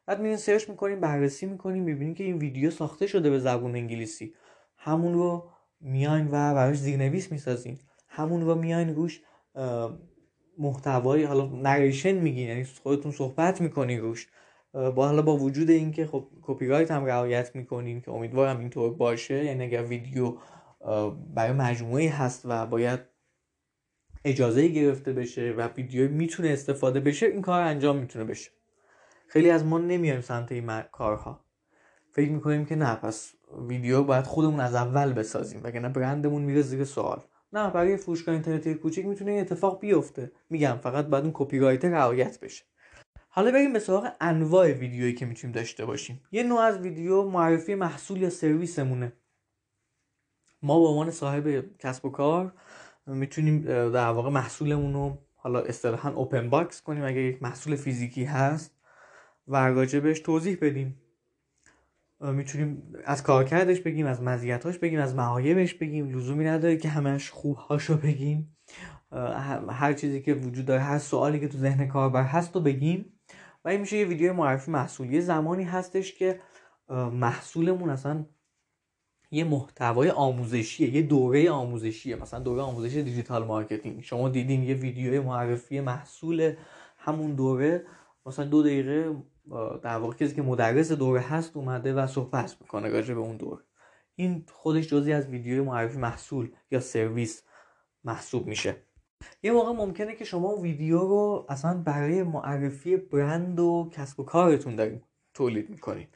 بعد 0.06 0.20
میرین 0.20 0.36
search 0.36 0.68
می‌کنین 0.68 1.00
بررسی 1.00 1.46
می‌کنین 1.46 1.82
می‌بینین 1.82 2.14
که 2.14 2.24
این 2.24 2.38
ویدیو 2.38 2.70
ساخته 2.70 3.06
شده 3.06 3.30
به 3.30 3.38
زبون 3.38 3.76
انگلیسی. 3.76 4.34
همون 4.76 5.14
رو 5.14 5.50
میاین 5.80 6.26
و 6.26 6.30
براش 6.30 6.76
زیرنویس 6.76 7.32
می‌سازین 7.32 7.78
همون 8.08 8.40
رو 8.40 8.54
میاین 8.54 8.94
روش 8.94 9.20
محتوایی 10.58 11.24
حالا 11.24 11.46
narration 11.46 12.12
میگین 12.12 12.48
یعنی 12.48 12.64
خودتون 12.64 13.12
صحبت 13.12 13.60
می‌کنین 13.60 14.00
روش. 14.00 14.28
با 14.72 15.06
حالا 15.06 15.22
با 15.22 15.36
وجود 15.36 15.70
اینکه 15.70 16.06
خب 16.06 16.28
کپی 16.42 16.66
رایت 16.66 16.90
هم 16.90 17.04
رعایت 17.04 17.56
می‌کنین 17.56 18.00
که 18.00 18.10
امیدوارم 18.10 18.58
اینطور 18.58 18.94
باشه 18.94 19.44
یعنی 19.44 19.64
اگر 19.64 19.82
ویدیو 19.82 20.36
برای 21.34 21.52
مجموعه 21.52 22.10
هست 22.10 22.42
و 22.44 22.66
باید 22.66 23.00
اجازه 24.24 24.68
گرفته 24.68 25.12
بشه 25.12 25.54
و 25.56 25.68
ویدیو 25.76 26.10
می‌تونه 26.10 26.48
استفاده 26.48 27.00
بشه 27.00 27.26
این 27.26 27.42
کار 27.42 27.62
انجام 27.62 27.96
می‌تونه 27.96 28.24
بشه. 28.24 28.50
خیلی 29.30 29.50
از 29.50 29.64
ما 29.64 29.78
نمیایم 29.78 30.20
سمت 30.20 30.52
این 30.52 30.80
کارها. 30.80 31.40
فکر 32.12 32.30
می‌کنیم 32.30 32.64
که 32.64 32.76
نه 32.76 32.94
پس 32.94 33.34
ویدیو 33.68 34.02
باید 34.02 34.24
خودمون 34.24 34.60
از 34.60 34.74
اول 34.74 35.12
بسازیم 35.12 35.60
وگرنه 35.64 35.88
برندمون 35.88 36.42
میره 36.42 36.62
زیر 36.62 36.84
سوال. 36.84 37.22
نه 37.52 37.70
برای 37.70 37.96
فروشگاه 37.96 38.34
اینترنتی 38.34 38.74
کوچیک 38.74 39.06
می‌تونه 39.06 39.30
این 39.30 39.40
اتفاق 39.40 39.80
بیفته. 39.80 40.32
میگم 40.50 40.78
فقط 40.82 41.06
باید 41.06 41.24
اون 41.24 41.32
کپی 41.34 41.58
رایت 41.58 41.84
رعایت 41.84 42.40
بشه. 42.40 42.64
حالا 43.28 43.50
بریم 43.50 43.72
به 43.72 43.78
سراغ 43.78 44.12
انواع 44.20 44.72
ویدیویی 44.72 45.14
که 45.14 45.26
می‌تونیم 45.26 45.54
داشته 45.54 45.84
باشیم. 45.84 46.20
یه 46.32 46.42
نوع 46.42 46.60
از 46.60 46.78
ویدیو 46.78 47.22
معرفی 47.22 47.74
محصول 47.74 48.22
یا 48.22 48.30
سرویسمونه. 48.30 49.12
ما 50.62 50.80
به 50.80 50.86
عنوان 50.86 51.10
صاحب 51.10 51.64
کسب 51.78 52.04
و 52.04 52.10
کار 52.10 52.52
می‌تونیم 53.06 53.62
در 53.90 54.08
واقع 54.08 54.30
محصولمون 54.30 54.92
رو 54.92 55.18
حالا 55.36 55.60
اصطلاحا 55.60 56.10
open 56.10 56.50
box 56.50 56.82
کنیم 56.82 57.04
اگه 57.04 57.20
یک 57.20 57.42
محصول 57.42 57.76
فیزیکی 57.76 58.24
هست. 58.24 58.79
و 59.50 59.56
راجبش 59.56 60.20
توضیح 60.20 60.58
بدیم 60.62 60.96
می‌تونیم 62.20 62.94
از 63.04 63.22
کارکردش 63.22 63.80
بگیم 63.80 64.06
از 64.06 64.22
مزیتاش 64.22 64.78
بگیم 64.78 65.00
از 65.00 65.14
معایبش 65.14 65.74
بگیم. 65.74 66.16
لزومی 66.16 66.44
نداره 66.44 66.76
که 66.76 66.88
همش 66.88 67.30
خوبهاشو 67.30 67.96
بگیم. 67.96 68.56
هر 69.70 69.92
چیزی 69.92 70.20
که 70.22 70.34
وجود 70.34 70.66
داره 70.66 70.80
هر 70.80 70.98
سوالی 70.98 71.40
که 71.40 71.48
تو 71.48 71.58
ذهن 71.58 71.88
کاربر 71.88 72.22
هست 72.22 72.54
رو 72.54 72.60
بگیم. 72.60 73.20
و 73.64 73.68
این 73.68 73.80
میشه 73.80 73.96
یه 73.96 74.06
ویدیو 74.06 74.32
معرفی 74.32 74.70
محصول 74.70 75.12
یه 75.12 75.20
زمانی 75.20 75.64
هستش 75.64 76.14
که 76.14 76.40
محصولمون 77.12 77.90
اصلا 77.90 78.26
یه 79.30 79.44
محتوای 79.44 80.10
آموزشیه 80.10 80.94
یه 80.94 81.02
دوره 81.02 81.50
آموزشیه. 81.50 82.16
مثلا 82.16 82.40
دوره 82.40 82.62
آموزش 82.62 82.94
digital 82.94 83.44
marketing. 83.44 84.02
شما 84.02 84.28
دیدین 84.28 84.62
یه 84.62 84.74
ویدیو 84.74 85.22
معرفی 85.22 85.80
محصول 85.80 86.54
همون 86.98 87.34
دوره 87.34 87.84
مثلا 88.26 88.44
دو 88.44 88.62
دقیقه 88.62 89.16
در 89.82 89.96
واقع 89.96 90.14
کسی 90.14 90.34
که 90.34 90.42
مدرس 90.42 90.92
دوره 90.92 91.20
هست 91.20 91.56
اومده 91.56 91.94
و 91.94 92.06
صحبت 92.06 92.56
می‌کنه 92.60 92.88
راجع 92.88 93.14
به 93.14 93.20
اون 93.20 93.36
دوره. 93.36 93.62
این 94.14 94.44
خودش 94.52 94.88
جزی 94.88 95.12
از 95.12 95.26
ویدیو 95.26 95.64
معرفی 95.64 95.98
محصول 95.98 96.50
یا 96.70 96.80
سرویس 96.80 97.42
محسوب 98.04 98.46
میشه. 98.46 98.76
یه 99.42 99.52
موقع 99.52 99.72
ممکنه 99.72 100.14
که 100.14 100.24
شما 100.24 100.56
ویدیو 100.56 100.98
رو 100.98 101.46
اصلا 101.48 101.82
برای 101.82 102.22
معرفی 102.22 102.96
برند 102.96 103.60
و 103.60 103.90
کسب 103.92 104.20
و 104.20 104.24
کارتون 104.24 104.76
داریم 104.76 105.02
تولید 105.34 105.70
می‌کنین. 105.70 106.06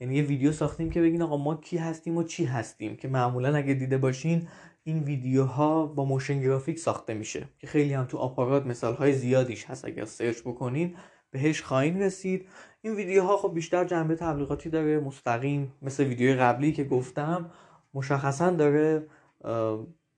یعنی 0.00 0.14
یه 0.16 0.22
ویدیو 0.22 0.52
ساختیم 0.52 0.90
که 0.90 1.02
بگین 1.02 1.22
آقا 1.22 1.36
ما 1.36 1.54
کی 1.54 1.76
هستیم 1.76 2.16
و 2.16 2.22
چی 2.22 2.44
هستیم 2.44 2.96
که 2.96 3.08
معمولا 3.08 3.56
اگه 3.56 3.74
دیده 3.74 3.98
باشین 3.98 4.48
این 4.84 4.98
ویدیوها 4.98 5.86
با 5.86 6.04
motion 6.04 6.40
graphic 6.40 6.78
ساخته 6.78 7.14
میشه. 7.14 7.48
که 7.58 7.66
خیلی 7.66 7.94
هم 7.94 8.04
تو 8.04 8.18
آپارات 8.18 8.66
مثال 8.66 8.94
های 8.94 9.12
زیادیش 9.12 9.64
هست. 9.64 9.84
اگر 9.84 10.04
search 10.04 10.40
بکنین 10.40 10.96
بهش 11.30 11.62
خواهین 11.62 12.02
رسید. 12.02 12.46
این 12.82 12.94
ویدیوها 12.94 13.36
خب 13.36 13.54
بیشتر 13.54 13.84
جنبه 13.84 14.14
تبلیغاتی 14.14 14.70
داره 14.70 15.00
مستقیم 15.00 15.72
مثل 15.82 16.04
ویدیو 16.04 16.40
قبلی 16.40 16.72
که 16.72 16.84
گفتم 16.84 17.50
مشخصا 17.94 18.50
داره 18.50 19.06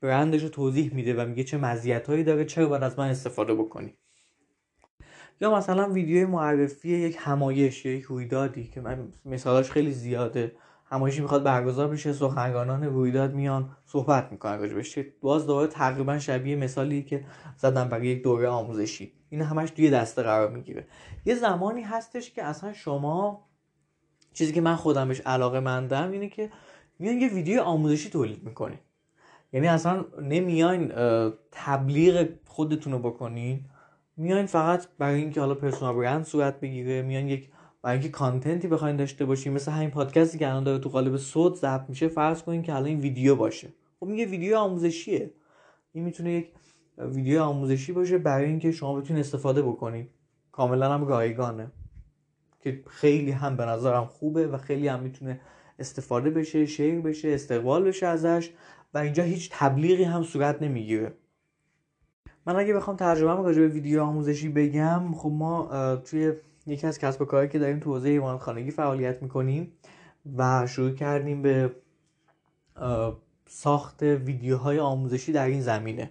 برندش 0.00 0.42
رو 0.42 0.48
توضیح 0.48 0.94
میده 0.94 1.14
و 1.14 1.28
میگه 1.28 1.44
چه 1.44 1.58
مزیتهایی 1.58 2.24
داره 2.24 2.44
چرا 2.44 2.68
باید 2.68 2.82
از 2.82 2.98
من 2.98 3.08
استفاده 3.08 3.54
بکنی. 3.54 3.94
یا 5.40 5.54
مثلا 5.54 5.90
ویدیو 5.92 6.28
معرفی 6.28 6.88
یک 6.88 7.16
همایش 7.20 7.84
یا 7.84 7.92
یک 7.92 8.02
رویدادی 8.02 8.64
که 8.64 8.80
من 8.80 9.08
مثالاش 9.24 9.70
خیلی 9.70 9.92
زیاده. 9.92 10.52
همایشی 10.84 11.20
می‌خواد 11.20 11.42
برگزار 11.42 11.88
بشه 11.88 12.12
سخنرانان 12.12 12.84
رویداد 12.84 13.34
میان 13.34 13.76
صحبت 13.84 14.32
می‌کنن 14.32 14.58
راجبش. 14.58 14.98
باز 15.20 15.46
دوباره 15.46 15.66
تقریبا 15.66 16.18
شبیه 16.18 16.56
مثالی 16.56 17.02
که 17.02 17.24
زدم 17.56 17.88
برای 17.88 18.06
یک 18.06 18.22
دوره 18.22 18.48
آموزشی. 18.48 19.12
این 19.32 19.42
همش 19.42 19.70
توی 19.70 19.90
دسته 19.90 20.22
قرار 20.22 20.50
می‌گیره. 20.50 20.86
یه 21.24 21.34
زمانی 21.34 21.82
هستش 21.82 22.30
که 22.30 22.44
اصلا 22.44 22.72
شما 22.72 23.46
چیزی 24.32 24.52
که 24.52 24.60
من 24.60 24.76
خودم 24.76 25.08
بهش 25.08 25.20
علاقه 25.20 25.60
مندم 25.60 26.10
اینه 26.10 26.28
که 26.28 26.50
میان 26.98 27.20
یه 27.20 27.28
ویدیو 27.28 27.60
آموزشی 27.60 28.10
تولید 28.10 28.42
می‌کنین. 28.44 28.78
یعنی 29.52 29.68
اصلا 29.68 30.04
نمیاین 30.22 30.92
تبلیغ 31.52 32.28
خودتون 32.46 32.92
رو 32.92 32.98
بکنین. 32.98 33.60
میاین 34.16 34.46
فقط 34.46 34.86
برای 34.98 35.20
اینکه 35.20 35.40
حالا 35.40 35.54
پرسونال 35.54 35.94
برند 35.94 36.24
صورت 36.24 36.60
بگیره 36.60 37.02
میان 37.02 37.28
یک 37.28 37.48
برای 37.82 37.98
اینکه 37.98 38.08
کانتنتی 38.08 38.68
بخواین 38.68 38.96
داشته 38.96 39.24
باشین. 39.24 39.52
مثل 39.52 39.72
همین 39.72 39.90
پادکستی 39.90 40.38
که 40.38 40.48
الان 40.48 40.64
داره 40.64 40.78
تو 40.78 40.88
قالب 40.88 41.16
صوت 41.16 41.54
ضبط 41.54 41.88
میشه 41.88 42.08
فرض 42.08 42.42
کنین 42.42 42.62
که 42.62 42.72
الان 42.72 42.86
این 42.86 43.00
ویدیو 43.00 43.36
باشه. 43.36 43.68
خب 44.00 44.06
میگه 44.06 44.26
ویدیو 44.26 44.56
آموزشیه. 44.56 45.30
این 45.92 46.04
می‌تونه 46.04 46.32
یک 46.32 46.48
ویدیو 46.98 47.42
آموزشی 47.42 47.92
باشه 47.92 48.18
برای 48.18 48.46
اینکه 48.46 48.72
شما 48.72 49.00
بتونید 49.00 49.20
استفاده 49.20 49.62
بکنید. 49.62 50.10
کاملا 50.52 50.94
هم 50.94 51.06
رایگانه. 51.06 51.70
که 52.60 52.82
خیلی 52.86 53.30
هم 53.30 53.56
به 53.56 53.64
نظرم 53.64 54.04
خوبه 54.04 54.46
و 54.46 54.58
خیلی 54.58 54.88
هم 54.88 55.00
می‌تونه 55.00 55.40
استفاده 55.78 56.30
بشه 56.30 56.66
شیر 56.66 57.00
بشه 57.00 57.28
استقبال 57.28 57.84
بشه 57.84 58.06
ازش 58.06 58.50
و 58.94 58.98
اینجا 58.98 59.22
هیچ 59.22 59.50
تبلیغی 59.52 60.04
هم 60.04 60.22
صورت 60.22 60.62
نمی‌گیره. 60.62 61.12
من 62.46 62.56
اگه 62.56 62.74
بخوام 62.74 62.96
ترجمه 62.96 63.42
راجع 63.42 63.60
به 63.60 63.68
ویدیو 63.68 64.02
آموزشی 64.02 64.48
بگم 64.48 65.12
خب 65.14 65.30
ما 65.30 65.96
توی 65.96 66.32
یکی 66.66 66.86
از 66.86 66.98
کسب 66.98 67.22
و 67.22 67.24
کاری 67.24 67.48
که 67.48 67.58
داریم 67.58 67.78
تو 67.78 67.90
حوزه 67.90 68.08
ایوان 68.08 68.38
خانگی 68.38 68.70
فعالیت 68.70 69.22
می‌کنیم 69.22 69.72
و 70.36 70.66
شروع 70.66 70.90
کردیم 70.90 71.42
به 71.42 71.72
ساخت 73.46 74.02
ویدیوهای 74.02 74.78
آموزشی 74.78 75.32
در 75.32 75.46
این 75.46 75.60
زمینه. 75.60 76.10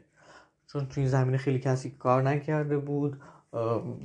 چون 0.72 0.86
تو 0.86 1.02
این 1.02 1.10
زمینه 1.10 1.38
خیلی 1.38 1.60
کسی 1.60 1.90
کار 2.00 2.24
نکرده 2.24 2.78
بود 2.78 3.22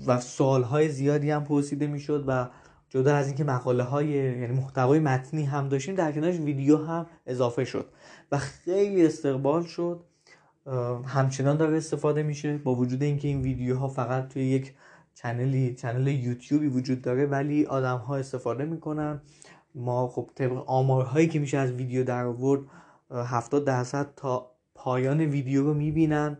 و 0.07 0.21
سوالهای 0.21 0.89
زیادی 0.89 1.31
هم 1.31 1.45
پرسیده 1.45 1.87
می‌شد 1.87 2.25
و 2.27 2.49
جدا 2.89 3.17
از 3.17 3.27
اینکه 3.27 3.45
مقاله 3.45 3.83
های 3.83 4.09
یعنی 4.09 4.53
محتوای 4.53 4.99
متنی 4.99 5.45
هم 5.45 5.69
داشتیم 5.69 5.95
در 5.95 6.13
کنارش 6.13 6.39
ویدیو 6.39 6.77
هم 6.77 7.07
اضافه 7.27 7.65
شد 7.65 7.87
و 8.33 8.39
خیلی 8.39 9.07
استقبال 9.07 9.63
شد. 9.63 10.05
همچنان 11.07 11.57
داره 11.57 11.77
استفاده 11.77 12.23
میشه. 12.23 12.59
با 12.59 12.75
وجود 12.75 13.03
اینکه 13.03 13.29
این 13.29 13.43
ویدیوها 13.43 13.89
فقط 13.89 14.29
توی 14.29 14.45
یک 14.45 14.75
چنلی 15.15 15.75
چنل 15.75 16.07
یوتیوبی 16.07 16.67
وجود 16.67 17.03
داره 17.03 17.27
ولی 17.27 17.67
آدم 17.67 17.99
ها 17.99 18.17
استفاده 18.17 18.65
می‌کنن. 18.65 19.21
ما 19.75 20.09
خب 20.09 20.31
طبق 20.35 20.71
آمارهایی 20.71 21.29
که 21.29 21.39
میشه 21.39 21.59
از 21.59 21.73
ویدیو 21.73 22.05
در 22.05 22.25
آورد 22.25 22.61
70 23.11 23.65
درصد 23.65 24.07
تا 24.17 24.51
پایان 24.75 25.21
ویدیو 25.21 25.65
رو 25.65 25.75
می‌بینن. 25.75 26.39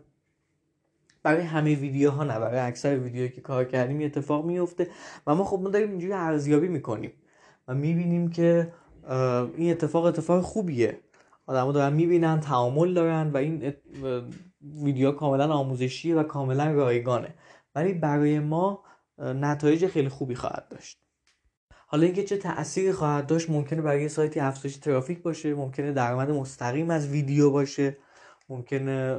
برای 1.27 1.41
همه 1.41 1.75
ویدیوها 1.75 2.23
نه 2.23 2.39
برای 2.39 2.59
اکثر 2.59 2.99
ویدیوهایی 2.99 3.29
که 3.29 3.41
کار 3.41 3.65
کردیم 3.65 4.05
اتفاق 4.05 4.45
میفته 4.45 4.87
و 5.27 5.35
ما 5.35 5.43
خب 5.43 5.59
ما 5.63 5.69
داریم 5.69 5.89
اینجوری 5.89 6.13
ارزیابی 6.13 6.67
می‌کنیم 6.67 7.11
و 7.67 7.73
می‌بینیم 7.73 8.29
که 8.29 8.73
این 9.57 9.71
اتفاق 9.71 10.05
اتفاق 10.05 10.41
خوبیه. 10.41 10.99
آدمو 11.45 11.71
دارن 11.71 11.93
می‌بینن 11.93 12.39
تعامل 12.39 12.93
دارن 12.93 13.31
و 13.31 13.37
این 13.37 13.73
ویدیو 14.83 15.11
کاملا 15.11 15.53
آموزشیه 15.53 16.15
و 16.15 16.23
کاملا 16.23 16.71
رایگانه. 16.71 17.33
ولی 17.75 17.93
برای 17.93 18.39
ما 18.39 18.83
نتایج 19.17 19.87
خیلی 19.87 20.09
خوبی 20.09 20.35
خواهد 20.35 20.67
داشت. 20.69 20.97
حالا 21.87 22.05
اینکه 22.05 22.23
چه 22.23 22.37
تأثیری 22.37 22.91
خواهد 22.91 23.27
داشت 23.27 23.49
ممکنه 23.49 23.81
برای 23.81 24.09
سایتی 24.09 24.39
افزایش 24.39 24.77
ترافیک 24.77 25.21
باشه 25.21 25.55
ممکنه 25.55 25.91
درآمد 25.91 26.31
مستقیم 26.31 26.89
از 26.89 27.07
ویدیو 27.07 27.51
باشه 27.51 27.97
ممکنه 28.49 29.17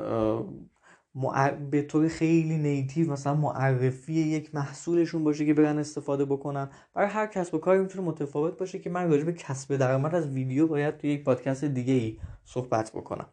به 1.71 1.83
طور 1.83 2.09
خیلی 2.09 2.59
نیتیو 2.59 3.13
مثلا 3.13 3.35
معرفی 3.35 4.13
یک 4.13 4.55
محصولشون 4.55 5.25
باشه 5.25 5.47
که 5.47 5.55
برن 5.55 5.79
استفاده 5.79 6.25
بکنن. 6.25 6.71
برای 6.95 7.09
هر 7.09 7.27
کسب 7.27 7.55
و 7.55 7.59
کاری 7.59 7.81
می‌تونه 7.81 8.09
متفاوت 8.09 8.59
باشه 8.59 8.79
که 8.79 8.91
من 8.91 9.11
راجع 9.11 9.25
به 9.25 9.33
کسب 9.33 9.77
درآمد 9.77 10.15
از 10.15 10.29
ویدیو 10.29 10.67
باید 10.67 10.97
تو 10.97 11.07
یک 11.07 11.25
پادکست 11.25 11.65
دیگه 11.65 11.93
ای 11.93 12.19
صحبت 12.45 12.93
بکنم. 12.93 13.27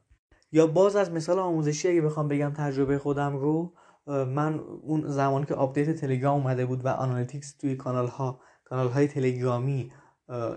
یا 0.52 0.68
باز 0.68 0.96
از 0.96 1.12
مثال 1.12 1.40
آموزشی 1.40 1.88
اگه 1.88 2.02
بخوام 2.02 2.28
بگم 2.28 2.54
تجربه 2.58 2.98
خودم 2.98 3.38
رو 3.38 3.74
من 4.08 4.60
اون 4.82 5.08
زمانی 5.08 5.46
که 5.46 5.54
update 5.54 5.90
تلگرام 5.90 6.42
اومده 6.42 6.66
بود 6.66 6.86
و 6.86 6.88
analytics 6.88 7.58
توی 7.58 7.76
کانال 7.76 8.08
ها 8.08 8.40
کانال 8.64 8.88
های 8.88 9.08
تلگرامی 9.08 9.92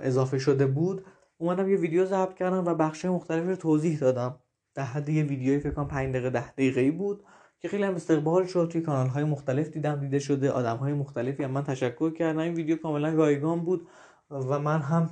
اضافه 0.00 0.38
شده 0.38 0.66
بود 0.66 1.04
اومدم 1.38 1.68
یه 1.68 1.76
ویدیو 1.76 2.04
ضبط 2.04 2.34
کردم 2.34 2.64
و 2.66 2.74
بخش 2.74 3.04
مختلفی 3.04 3.48
رو 3.48 3.56
توضیح 3.56 3.98
دادم. 3.98 4.38
در 4.78 4.84
حد 4.84 5.08
یه 5.08 5.24
ویدیوی 5.24 5.58
فکر 5.58 5.70
کنم 5.70 5.88
5 5.88 6.10
دقیقه 6.14 6.30
10 6.30 6.50
دقیقه 6.50 6.90
بود 6.90 7.24
که 7.60 7.68
خیلی 7.68 7.82
هم 7.82 7.94
استقبال 7.94 8.46
شد 8.46 8.68
توی 8.72 8.80
کانال 8.80 9.06
های 9.06 9.24
مختلف 9.24 9.68
دیدم 9.68 10.00
دیده 10.00 10.18
شده 10.18 10.50
آدم 10.50 10.76
های 10.76 10.92
مختلفی 10.92 11.42
هم. 11.42 11.50
من 11.50 11.64
تشکر 11.64 12.12
کردم. 12.12 12.38
این 12.38 12.54
ویدیو 12.54 12.76
کاملا 12.76 13.14
رایگان 13.14 13.64
بود 13.64 13.88
و 14.30 14.58
من 14.58 14.80
هم 14.80 15.10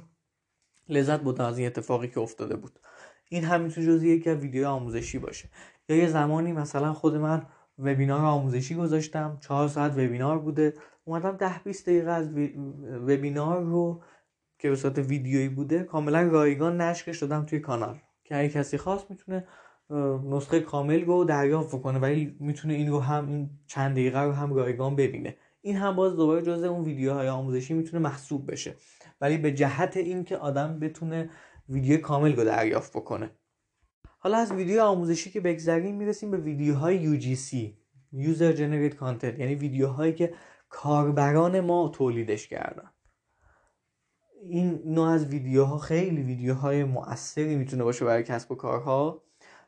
لذت 0.88 1.20
بردم 1.20 1.44
از 1.44 1.58
این 1.58 1.66
اتفاقی 1.66 2.08
که 2.08 2.20
افتاده 2.20 2.56
بود. 2.56 2.78
این 3.28 3.44
هم 3.44 3.60
می‌تونه 3.60 3.86
جزی 3.86 4.08
یکی 4.08 4.30
از 4.30 4.38
ویدیو 4.38 4.68
آموزشی 4.68 5.18
باشه. 5.18 5.48
یا 5.88 5.96
یه 5.96 6.08
زمانی 6.08 6.52
مثلا 6.52 6.92
خود 6.92 7.14
من 7.14 7.46
وبینار 7.78 8.20
آموزشی 8.20 8.74
گذاشتم 8.74 9.38
چهار 9.40 9.68
ساعت 9.68 9.92
وبینار 9.92 10.38
بوده. 10.38 10.74
اومدم 11.04 11.36
ده 11.36 11.58
20 11.64 11.86
دقیقه 11.86 12.10
از 12.10 12.30
وبینار 13.08 13.62
رو 13.62 14.02
که 14.58 14.70
به 14.70 14.76
صورت 14.76 14.98
ویدیویی 14.98 15.48
بوده 15.48 15.82
کاملا 15.82 16.22
رایگان 16.22 16.80
نشرش 16.80 17.22
دادم 17.22 17.44
توی 17.44 17.60
کانال. 17.60 17.98
که 18.28 18.36
اگه 18.36 18.48
کسی 18.48 18.78
خواست 18.78 19.10
می‌تونه 19.10 19.46
نسخه 20.24 20.60
کامل 20.60 21.04
رو 21.04 21.24
دریافت 21.24 21.82
کنه 21.82 21.98
ولی 21.98 22.36
می‌تونه 22.40 22.74
این 22.74 22.90
رو 22.90 23.00
هم 23.00 23.28
این 23.28 23.50
چند 23.66 23.92
دقیقه 23.92 24.20
رو 24.20 24.32
هم 24.32 24.54
رایگان 24.54 24.96
ببینه. 24.96 25.36
این 25.60 25.76
هم 25.76 25.96
باز 25.96 26.16
دوباره 26.16 26.42
جزء 26.42 26.68
اون 26.68 26.84
ویدیوهای 26.84 27.28
آموزشی 27.28 27.74
می‌تونه 27.74 28.02
محسوب 28.02 28.50
بشه. 28.52 28.74
ولی 29.20 29.38
به 29.38 29.52
جهت 29.52 29.96
اینکه 29.96 30.36
آدم 30.36 30.78
بتونه 30.78 31.30
ویدیو 31.68 32.00
کامل 32.00 32.36
رو 32.36 32.44
دریافت 32.44 32.96
بکنه. 32.96 33.30
حالا 34.18 34.36
از 34.38 34.52
ویدیو 34.52 34.82
آموزشی 34.82 35.30
که 35.30 35.40
بگذریم 35.40 35.96
می‌رسیم 35.96 36.30
به 36.30 36.36
ویدیوهای 36.36 37.20
UGC 37.20 37.54
User 38.14 38.56
Generated 38.56 38.98
Content 39.00 39.38
یعنی 39.38 39.54
ویدیوهایی 39.54 40.12
که 40.12 40.34
کاربران 40.68 41.60
ما 41.60 41.88
تولیدش 41.88 42.48
کردن. 42.48 42.90
این 44.42 44.82
نوع 44.84 45.08
از 45.08 45.26
ویدیوها 45.26 45.78
خیلی 45.78 46.22
ویدیوهای 46.22 46.84
مؤثری 46.84 47.56
می‌تونه 47.56 47.84
باشه 47.84 48.04
برای 48.04 48.22
کسب 48.22 48.52
و 48.52 48.54
کارها. 48.54 49.22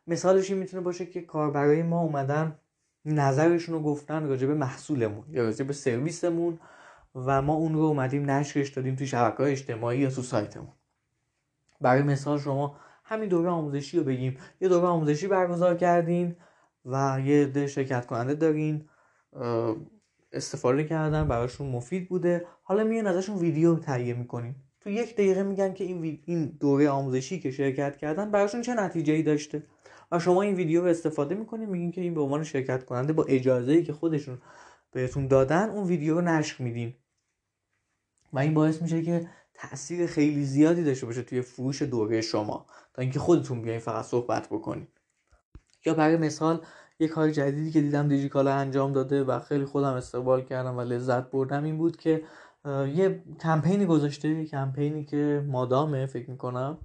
مثالش 0.06 0.50
این 0.50 0.58
می‌تونه 0.58 0.82
باشه 0.82 1.06
که 1.06 1.20
کاربرای 1.20 1.82
ما 1.82 2.00
اومدن 2.00 2.58
نظرشون 3.04 3.74
رو 3.74 3.82
گفتن 3.82 4.28
راجع 4.28 4.46
به 4.46 4.54
محصولمون 4.54 5.24
یا 5.30 5.44
راجع 5.44 5.64
به 5.64 5.72
سرویسمون 5.72 6.58
و 7.14 7.42
ما 7.42 7.54
اون 7.54 7.74
رو 7.74 7.80
اومدیم 7.80 8.30
نشرش 8.30 8.68
دادیم 8.68 8.94
توی 8.94 9.06
شبکه 9.06 9.42
اجتماعی 9.42 9.98
یا 9.98 10.10
تو 10.10 10.22
سایتمون. 10.22 10.72
برای 11.80 12.02
مثال 12.02 12.38
شما 12.38 12.76
همین 13.04 13.28
دوره 13.28 13.48
آموزشی 13.48 13.98
رو 13.98 14.04
بگیم. 14.04 14.36
یه 14.60 14.68
دوره 14.68 14.86
آموزشی 14.86 15.26
برگزار 15.26 15.76
کردین 15.76 16.36
و 16.84 17.20
یه 17.24 17.46
ده 17.46 17.66
شرکت 17.66 18.06
کننده 18.06 18.34
دارین 18.34 18.88
استفاده 20.32 20.84
کردن 20.84 21.28
براشون 21.28 21.68
مفید 21.68 22.08
بوده. 22.08 22.46
حالا 22.62 22.84
میان 22.84 23.06
ازشون 23.06 23.36
ویدیو 23.36 23.76
تهیه 23.76 24.14
می‌کنین 24.14 24.54
تو 24.80 24.90
یک 24.90 25.14
دقیقه 25.14 25.42
میگن 25.42 25.74
که 25.74 25.84
این, 25.84 26.22
این 26.26 26.46
دوره 26.60 26.88
آموزشی 26.88 27.40
که 27.40 27.50
شرکت 27.50 27.96
کردن 27.96 28.30
براشون 28.30 28.62
چه 28.62 28.74
نتیجه 28.74 29.12
ای 29.12 29.22
داشته؟ 29.22 29.62
و 30.12 30.18
شما 30.18 30.42
این 30.42 30.54
ویدیو 30.54 30.80
رو 30.80 30.86
استفاده 30.86 31.34
می‌کنین 31.34 31.68
میگین 31.68 31.90
که 31.90 32.00
این 32.00 32.14
به 32.14 32.20
عنوان 32.20 32.44
شرکت 32.44 32.84
کننده 32.84 33.12
با 33.12 33.24
اجازه 33.24 33.72
ای 33.72 33.84
که 33.84 33.92
خودشون 33.92 34.38
بهتون 34.92 35.26
دادن 35.26 35.70
اون 35.70 35.86
ویدیو 35.86 36.14
رو 36.14 36.20
نشر 36.20 36.64
میدین. 36.64 36.94
و 38.32 38.38
این 38.38 38.54
باعث 38.54 38.82
میشه 38.82 39.02
که 39.02 39.28
تاثیر 39.54 40.06
خیلی 40.06 40.44
زیادی 40.44 40.84
داشته 40.84 41.06
باشه 41.06 41.22
توی 41.22 41.40
فروش 41.40 41.82
دوره 41.82 42.20
شما. 42.20 42.66
تا 42.94 43.02
اینکه 43.02 43.18
خودتون 43.18 43.62
بیاین 43.62 43.80
فقط 43.80 44.04
صحبت 44.04 44.46
بکنین. 44.46 44.86
یا 45.86 45.94
برای 45.94 46.16
مثال 46.16 46.60
یه 47.00 47.08
کار 47.08 47.30
جدیدی 47.30 47.70
که 47.70 47.80
دیدم 47.80 48.08
دیجیکالا 48.08 48.54
انجام 48.54 48.92
داده 48.92 49.24
و 49.24 49.38
خیلی 49.38 49.64
خودم 49.64 49.92
استقبال 49.94 50.42
کردم 50.42 50.76
و 50.76 50.80
لذت 50.80 51.30
بردم 51.30 51.64
این 51.64 51.78
بود 51.78 51.96
که 51.96 52.22
یه 52.94 53.22
کمپینی 53.40 53.86
گذاشته 53.86 54.44
کمپینی 54.44 55.04
که 55.04 55.44
مادامه 55.46 56.06
فکر 56.06 56.30
می‌کنم 56.30 56.78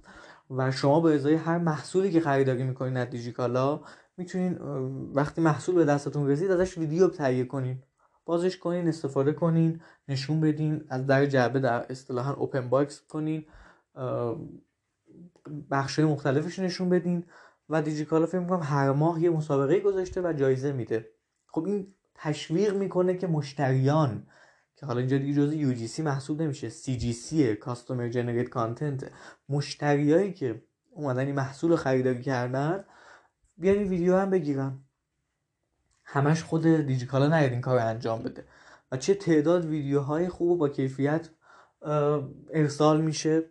و 0.50 0.70
شما 0.70 1.00
به 1.00 1.14
ازای 1.14 1.34
هر 1.34 1.58
محصولی 1.58 2.10
که 2.10 2.20
خریداری 2.20 2.62
می‌کنین 2.62 2.96
از 2.96 3.10
دیجیکالا 3.10 3.80
می‌تونین 4.16 4.58
وقتی 5.14 5.40
محصول 5.40 5.74
به 5.74 5.84
دستتون 5.84 6.28
رسید 6.28 6.50
ازش 6.50 6.78
ویدیو 6.78 7.08
تهیه 7.08 7.44
کنین. 7.44 7.82
بازش 8.26 8.58
کنین 8.58 8.88
استفاده 8.88 9.32
کنین 9.32 9.80
نشون 10.08 10.40
بدین 10.40 10.84
از 10.88 11.06
در 11.06 11.26
جعبه 11.26 11.60
در 11.60 11.86
اصطلاحا 11.90 12.32
open 12.32 12.68
box 12.68 13.02
کنین 13.08 13.46
بخش 15.70 15.98
مختلفش 15.98 16.58
نشون 16.58 16.88
بدین. 16.88 17.24
و 17.68 17.82
دیجیکالا 17.82 18.26
فکر 18.26 18.38
می‌کنم 18.38 18.62
هر 18.62 18.92
ماه 18.92 19.22
یه 19.22 19.30
مسابقه 19.30 19.80
گذاشته 19.80 20.20
و 20.20 20.32
جایزه 20.32 20.72
میده. 20.72 21.10
خب 21.46 21.64
این 21.64 21.94
تشویق 22.14 22.74
می‌کنه 22.74 23.16
که 23.16 23.26
مشتریان 23.26 24.26
که 24.76 24.86
حالا 24.86 24.98
اینجا 24.98 25.18
دیگه 25.18 25.34
جزء 25.34 25.74
UGC 25.74 26.00
محسوب 26.00 26.42
نمیشه 26.42 26.70
CGC 26.70 27.34
customer 27.60 28.08
generate 28.08 28.48
content 28.48 29.10
مشتریایی 29.48 30.32
که 30.32 30.62
اومدن 30.90 31.26
این 31.26 31.34
محصول 31.34 31.70
رو 31.70 31.76
خریداری 31.76 32.22
کردن 32.22 32.84
بیان 33.58 33.78
این 33.78 33.88
ویدیو 33.88 34.16
هم 34.16 34.30
بگیرن. 34.30 34.80
همش 36.04 36.42
خود 36.42 36.66
دیجیکالا 36.66 37.38
نیاد 37.38 37.52
این 37.52 37.60
کار 37.60 37.78
انجام 37.78 38.22
بده. 38.22 38.44
و 38.92 38.96
چه 38.96 39.14
تعداد 39.14 39.64
ویدیوهای 39.64 40.28
خوب 40.28 40.50
و 40.50 40.56
با 40.56 40.68
کیفیت 40.68 41.30
ارسال 42.54 43.00
میشه. 43.00 43.42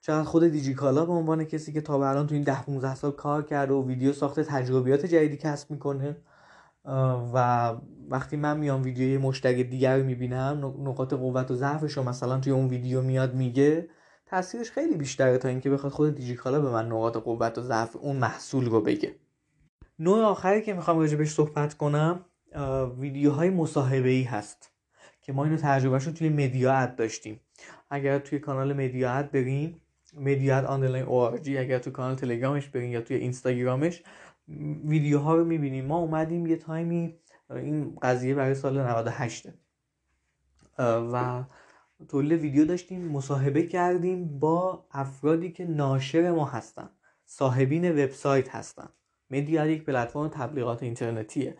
چقدر 0.00 0.24
خود 0.24 0.44
دیجیکالا 0.44 1.04
به 1.06 1.12
عنوان 1.12 1.44
کسی 1.44 1.72
که 1.72 1.80
تا 1.80 1.98
به 1.98 2.08
الان 2.08 2.26
تو 2.26 2.34
این 2.34 2.42
ده 2.42 2.62
15 2.62 2.94
سال 2.94 3.10
کار 3.10 3.42
کرده 3.42 3.72
و 3.72 3.86
ویدیو 3.86 4.12
ساخته 4.12 4.44
تجربیات 4.44 5.06
جدیدی 5.06 5.36
کسب 5.36 5.70
می‌کنه 5.70 6.16
و 7.34 7.74
وقتی 8.08 8.36
من 8.36 8.58
میام 8.58 8.82
ویدیوی 8.82 9.18
مشتری 9.18 9.64
دیگر 9.64 9.98
رو 9.98 10.04
می‌بینم 10.04 10.74
نقاط 10.88 11.14
قوت 11.14 11.50
و 11.50 11.54
ضعفش 11.54 11.92
رو 11.92 12.02
مثلا 12.02 12.40
توی 12.40 12.52
اون 12.52 12.68
ویدیو 12.68 13.02
میاد 13.02 13.34
میگه 13.34 13.88
تاثیرش 14.26 14.70
خیلی 14.70 14.96
بیشتره 14.96 15.38
تا 15.38 15.48
اینکه 15.48 15.70
بخواد 15.70 15.92
خود 15.92 16.14
دیجیکالا 16.14 16.60
به 16.60 16.70
من 16.70 16.86
نقاط 16.86 17.16
قوت 17.16 17.58
و 17.58 17.60
ضعف 17.60 17.96
اون 17.96 18.16
محصول 18.16 18.70
رو 18.70 18.80
بگه. 18.80 19.14
نوع 19.98 20.22
آخری 20.22 20.62
که 20.62 20.74
می‌خوام 20.74 20.98
راجبش 20.98 21.30
صحبت 21.30 21.74
کنم 21.74 22.24
ویدیوهای 22.98 23.50
مصاحبه 23.50 24.08
ای 24.08 24.22
هست 24.22 24.70
که 25.22 25.32
ما 25.32 25.44
اینو 25.44 25.56
تجربهش 25.56 26.06
رو 26.06 26.12
توی 26.12 26.28
مدیا 26.28 26.86
داشتیم. 26.86 27.40
اگر 27.90 28.18
توی 28.18 28.38
کانال 28.38 28.72
مدیا 28.72 29.22
برین 29.22 29.80
مدیات 30.14 30.64
underline 30.64 31.04
o 31.04 31.16
اگر 31.20 31.78
تو 31.78 31.90
کانال 31.90 32.14
تلگرامش 32.14 32.68
برین 32.68 32.90
یا 32.90 33.00
توی 33.00 33.16
اینستاگرامش 33.16 34.02
ویدیوها 34.84 35.34
رو 35.34 35.44
می‌بینیم. 35.44 35.86
ما 35.86 35.98
اومدیم 35.98 36.46
یه 36.46 36.56
time 36.56 37.06
ی 37.06 37.18
این 37.50 37.98
قضیه 38.02 38.34
برای 38.34 38.54
سال 38.54 38.80
98 38.80 39.48
و 40.78 41.44
تولید 42.08 42.40
ویدیو 42.40 42.64
داشتیم 42.64 43.08
مصاحبه 43.08 43.62
کردیم 43.66 44.38
با 44.38 44.86
افرادی 44.90 45.52
که 45.52 45.64
ناشر 45.64 46.30
ما 46.30 46.44
هستن 46.44 46.90
صاحبین 47.24 47.90
وبسایت 47.90 48.54
هستن. 48.54 48.88
مدیا 49.30 49.66
یک 49.66 49.84
پلتفرم 49.84 50.28
تبلیغات 50.28 50.82
اینترنتیه 50.82 51.56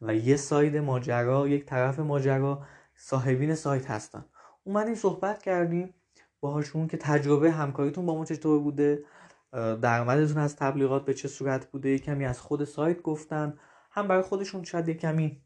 و 0.00 0.14
یه 0.14 0.36
ساید 0.36 0.76
ماجرا 0.76 1.48
یک 1.48 1.66
طرف 1.66 1.98
ماجرا 1.98 2.62
صاحبین 2.94 3.54
سایت 3.54 3.90
هستن. 3.90 4.24
اومدیم 4.64 4.94
صحبت 4.94 5.42
کردیم. 5.42 5.94
باهاشون 6.40 6.88
که 6.88 6.96
تجربه 6.96 7.50
همکاریتون 7.50 8.06
با 8.06 8.14
ما 8.14 8.24
چطور 8.24 8.58
بوده 8.58 9.04
درآمدتون 9.52 10.38
از 10.38 10.56
تبلیغات 10.56 11.04
به 11.04 11.14
چه 11.14 11.28
صورت 11.28 11.70
بوده 11.70 11.98
کمی 11.98 12.24
از 12.24 12.40
خود 12.40 12.64
سایت 12.64 13.02
گفتن. 13.02 13.58
هم 13.90 14.08
برای 14.08 14.22
خودشون 14.22 14.64
شاید 14.64 14.88
یک 14.88 15.00
کمی 15.00 15.42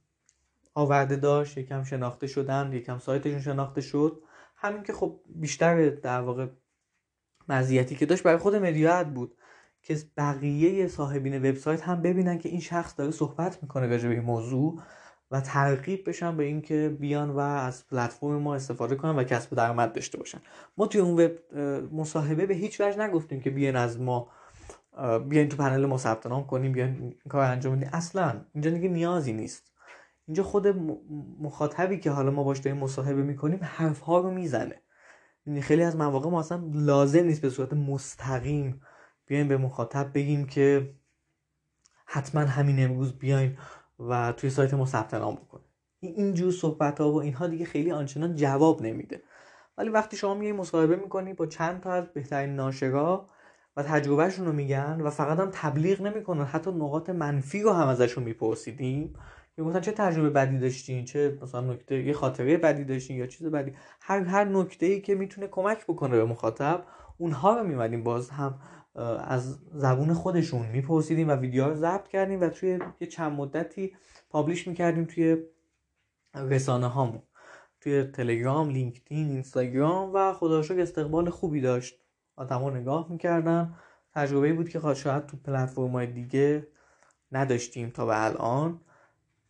آورده 0.75 1.17
داشت 1.17 1.59
یکم 1.59 1.85
شناخته 1.85 2.27
شدن 2.27 2.73
یکم 2.73 2.99
سایتشون 2.99 3.41
شناخته 3.41 3.81
شد. 3.81 4.23
همین 4.57 4.83
که 4.83 4.93
خب 4.93 5.21
بیشتر 5.27 5.89
در 5.89 6.21
واقع 6.21 6.47
مزیتی 7.49 7.97
که 7.97 8.07
داشت 8.07 8.23
برای 8.23 8.39
خود 8.39 8.57
مدیریت 8.57 9.07
بود. 9.07 9.37
که 9.83 9.99
بقیه 10.17 10.89
صاحبین 10.89 11.39
وبسایت 11.39 11.83
هم 11.83 12.03
ببینن 12.03 12.39
که 12.39 12.49
این 12.49 12.61
شخص 12.61 12.95
داره 12.99 13.11
صحبت 13.11 13.63
می‌کنه 13.63 13.87
راجع 13.87 14.09
به 14.09 14.15
این 14.15 14.25
موضوع. 14.25 14.83
و 15.35 15.41
ترغیب 15.41 16.09
بشن 16.09 16.37
به 16.37 16.45
اینکه 16.45 16.97
بیان 17.01 17.31
و 17.31 17.39
از 17.39 17.87
پلتفرم 17.87 18.43
ما 18.43 18.55
استفاده 18.55 18.97
کنن 18.97 19.17
و 19.17 19.25
کسب 19.25 19.57
درآمد 19.57 19.93
داشته 19.93 20.19
باشن. 20.19 20.39
ما 20.77 20.87
توی 20.87 21.01
اون 21.01 21.21
وب 21.21 21.33
مصاحبه 21.93 22.47
به 22.47 22.55
هیچ 22.55 22.81
وجه 22.81 23.01
نگفتیم 23.01 23.41
که 23.41 23.51
بیان 23.51 23.77
از 23.77 24.01
ما 24.01 24.29
بیاین 25.29 25.49
تو 25.49 25.57
پنل 25.57 25.87
ما 25.87 25.99
ثبت 25.99 26.27
نام 26.27 26.47
کنیم 26.47 26.73
بیاین 26.73 26.95
این 27.03 27.15
کار 27.29 27.45
انجام 27.45 27.77
بدیم. 27.77 27.91
اصلا 27.93 28.41
اینجا 28.53 28.71
دیگه 28.71 28.89
نیازی 28.89 29.33
نیست. 29.33 29.73
اینجا 30.27 30.43
خود 30.43 30.67
مخاطبی 31.41 31.99
که 31.99 32.11
حالا 32.11 32.31
ما 32.31 32.45
باش 32.45 32.59
داریم 32.59 32.81
مصاحبه 32.81 33.23
می‌کنیم 33.23 33.59
حرف 33.63 34.01
ها 34.01 34.19
رو 34.19 34.31
می‌زنه. 34.31 34.81
یعنی 35.47 35.61
خیلی 35.61 35.83
از 35.83 35.97
مواقع 35.97 36.31
ما 36.31 36.41
اصلا 36.41 36.63
لازم 36.73 37.25
نیست 37.25 37.43
به 37.43 37.51
صورت 37.51 37.73
مستقیم 37.73 38.81
بیایم 39.27 39.49
به 39.49 39.57
مخاطب 39.57 40.11
بگیم 40.15 40.47
که 40.47 40.95
حتما 42.07 42.41
همین 42.41 42.85
امروز 42.85 43.19
بیاین 43.19 43.57
و 43.99 44.33
توی 44.33 44.51
سایت 44.51 44.75
ما 44.75 44.87
ثبت 44.87 45.15
نام 45.15 45.35
بکنید 45.35 45.65
اینجور 46.01 46.53
صحبت 46.53 47.01
ها 47.01 47.13
و 47.13 47.21
اینها 47.23 47.47
دیگه 47.47 47.65
خیلی 47.65 47.91
آنچنان 47.91 48.35
جواب 48.35 48.83
نمیده. 48.83 49.23
ولی 49.79 49.89
وقتی 49.91 50.17
شما 50.17 50.35
میای 50.35 50.53
مصاحبه 50.53 50.97
می‌کنی 50.97 51.35
با 51.35 51.47
چند 51.47 51.81
تا 51.81 51.93
از 51.93 52.05
بهترین 52.15 52.57
ناشرا 52.57 53.29
و 53.77 53.83
تجربهشون 53.83 54.47
رو 54.47 54.53
میگن 54.53 55.01
و 55.01 55.11
فقط 55.11 55.39
هم 55.39 55.51
تبلیغ 55.53 56.03
نمی‌کنن 56.03 56.45
حتی 56.45 56.71
نقاط 56.71 57.11
منفی 57.11 57.63
رو 57.63 57.73
هم 57.73 57.89
ازشون 57.89 58.25
میپرسیدیم 58.25 59.15
می‌گفتن 59.57 59.81
چه 59.81 59.93
تجربه 59.93 60.31
بدی 60.31 60.59
داشتین 60.59 61.05
چه 61.05 61.39
مثلا 61.43 61.61
نکته 61.61 62.03
یه 62.03 62.13
خاطره 62.13 62.57
بدی 62.57 62.85
داشتین 62.85 63.17
یا 63.17 63.27
چیز 63.27 63.47
بدی. 63.47 63.73
هر 64.01 64.21
هر 64.21 64.45
نکته 64.45 64.87
ای 64.87 65.01
که 65.01 65.15
می‌تونه 65.15 65.47
کمک 65.47 65.85
بکنه 65.85 66.17
به 66.17 66.25
مخاطب 66.25 66.85
اونها 67.19 67.59
رو 67.59 67.67
میمدیم 67.67 68.05
باز 68.05 68.31
هم. 68.31 68.59
از 69.25 69.59
زبون 69.73 70.15
خودشون 70.15 70.67
میپرسیدیم 70.67 71.29
و 71.29 71.33
ویدیو 71.33 71.69
رو 71.69 71.75
ضبط 71.75 72.09
کردیم 72.09 72.41
و 72.41 72.49
توی 72.49 72.79
یه 73.01 73.07
چند 73.07 73.33
مدتی 73.33 73.97
پابلیش 74.31 74.69
می‌کردیم 74.69 75.05
توی 75.05 75.37
رسانه 76.35 76.87
هامون. 76.87 77.23
توی 77.81 78.05
تلگرام، 78.05 78.71
لینکدین، 78.71 79.29
اینستاگرام 79.29 80.11
و 80.15 80.33
خدا 80.33 80.59
استقبال 80.59 81.31
خوبی 81.31 81.61
داشت. 81.61 82.01
آدما 82.37 82.71
نگاه 82.71 83.07
می‌کردن. 83.11 83.75
تجربه 84.15 84.53
بود 84.53 84.69
که 84.69 84.95
شاید 84.95 85.27
تو 85.27 85.37
پلتفرم 85.37 85.91
های 85.91 86.07
دیگه 86.07 86.69
نداشتیم 87.33 87.91
تا 87.91 88.07
به 88.07 88.25
الان 88.25 88.81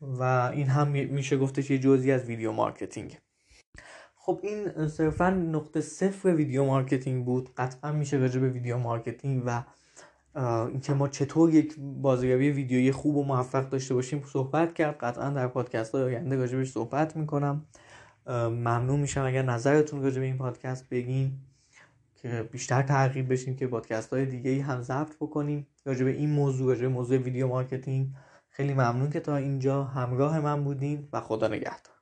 و 0.00 0.22
این 0.54 0.66
هم 0.66 0.88
میشه 0.88 1.38
گفتش 1.38 1.70
یه 1.70 1.78
جزی 1.78 2.12
از 2.12 2.24
video 2.24 2.52
marketing. 2.52 3.18
خب 4.26 4.40
این 4.42 4.88
صرفا 4.88 5.30
نقطه 5.30 5.80
صفر 5.80 6.28
video 6.28 6.64
marketing 6.64 7.24
بود. 7.24 7.50
قطعا 7.56 7.92
میشه 7.92 8.16
راجع 8.16 8.40
به 8.40 8.48
video 8.48 8.78
marketing 8.78 9.42
و 9.46 9.62
اینکه 10.68 10.94
ما 10.94 11.08
چطور 11.08 11.54
یک 11.54 11.74
بازاریابی 11.78 12.50
ویدیویی 12.50 12.92
خوب 12.92 13.16
و 13.16 13.24
موفق 13.24 13.68
داشته 13.68 13.94
باشیم 13.94 14.22
صحبت 14.32 14.74
کرد. 14.74 14.96
قطعا 14.98 15.30
در 15.30 15.48
پادکست 15.48 15.94
های 15.94 16.04
آینده 16.04 16.36
راجبش 16.36 16.70
صحبت 16.70 17.16
می‌کنم. 17.16 17.64
ممنون 18.26 19.00
میشم 19.00 19.24
اگر 19.24 19.42
نظرتون 19.42 20.02
راجع 20.02 20.20
به 20.20 20.26
این 20.26 20.38
پادکست 20.38 20.88
بگین 20.88 21.32
که 22.14 22.48
بیشتر 22.52 22.82
ترغیب 22.82 23.32
بشیم 23.32 23.56
که 23.56 23.66
پادکست 23.66 24.12
های 24.12 24.26
دیگه 24.26 24.50
ای 24.50 24.60
هم 24.60 24.82
ضبط 24.82 25.16
بکنیم. 25.20 25.66
راجع 25.84 26.04
به 26.04 26.10
این 26.10 26.30
موضوع 26.30 26.68
راجع 26.68 26.82
به 26.82 26.88
موضوع 26.88 27.18
video 27.18 27.48
marketing 27.48 28.08
خیلی 28.48 28.74
ممنون 28.74 29.10
که 29.10 29.20
تا 29.20 29.36
اینجا 29.36 29.84
همراه 29.84 30.40
من 30.40 30.64
بودین 30.64 31.08
و 31.12 31.20
خدا 31.20 31.48
نگهدار. 31.48 31.93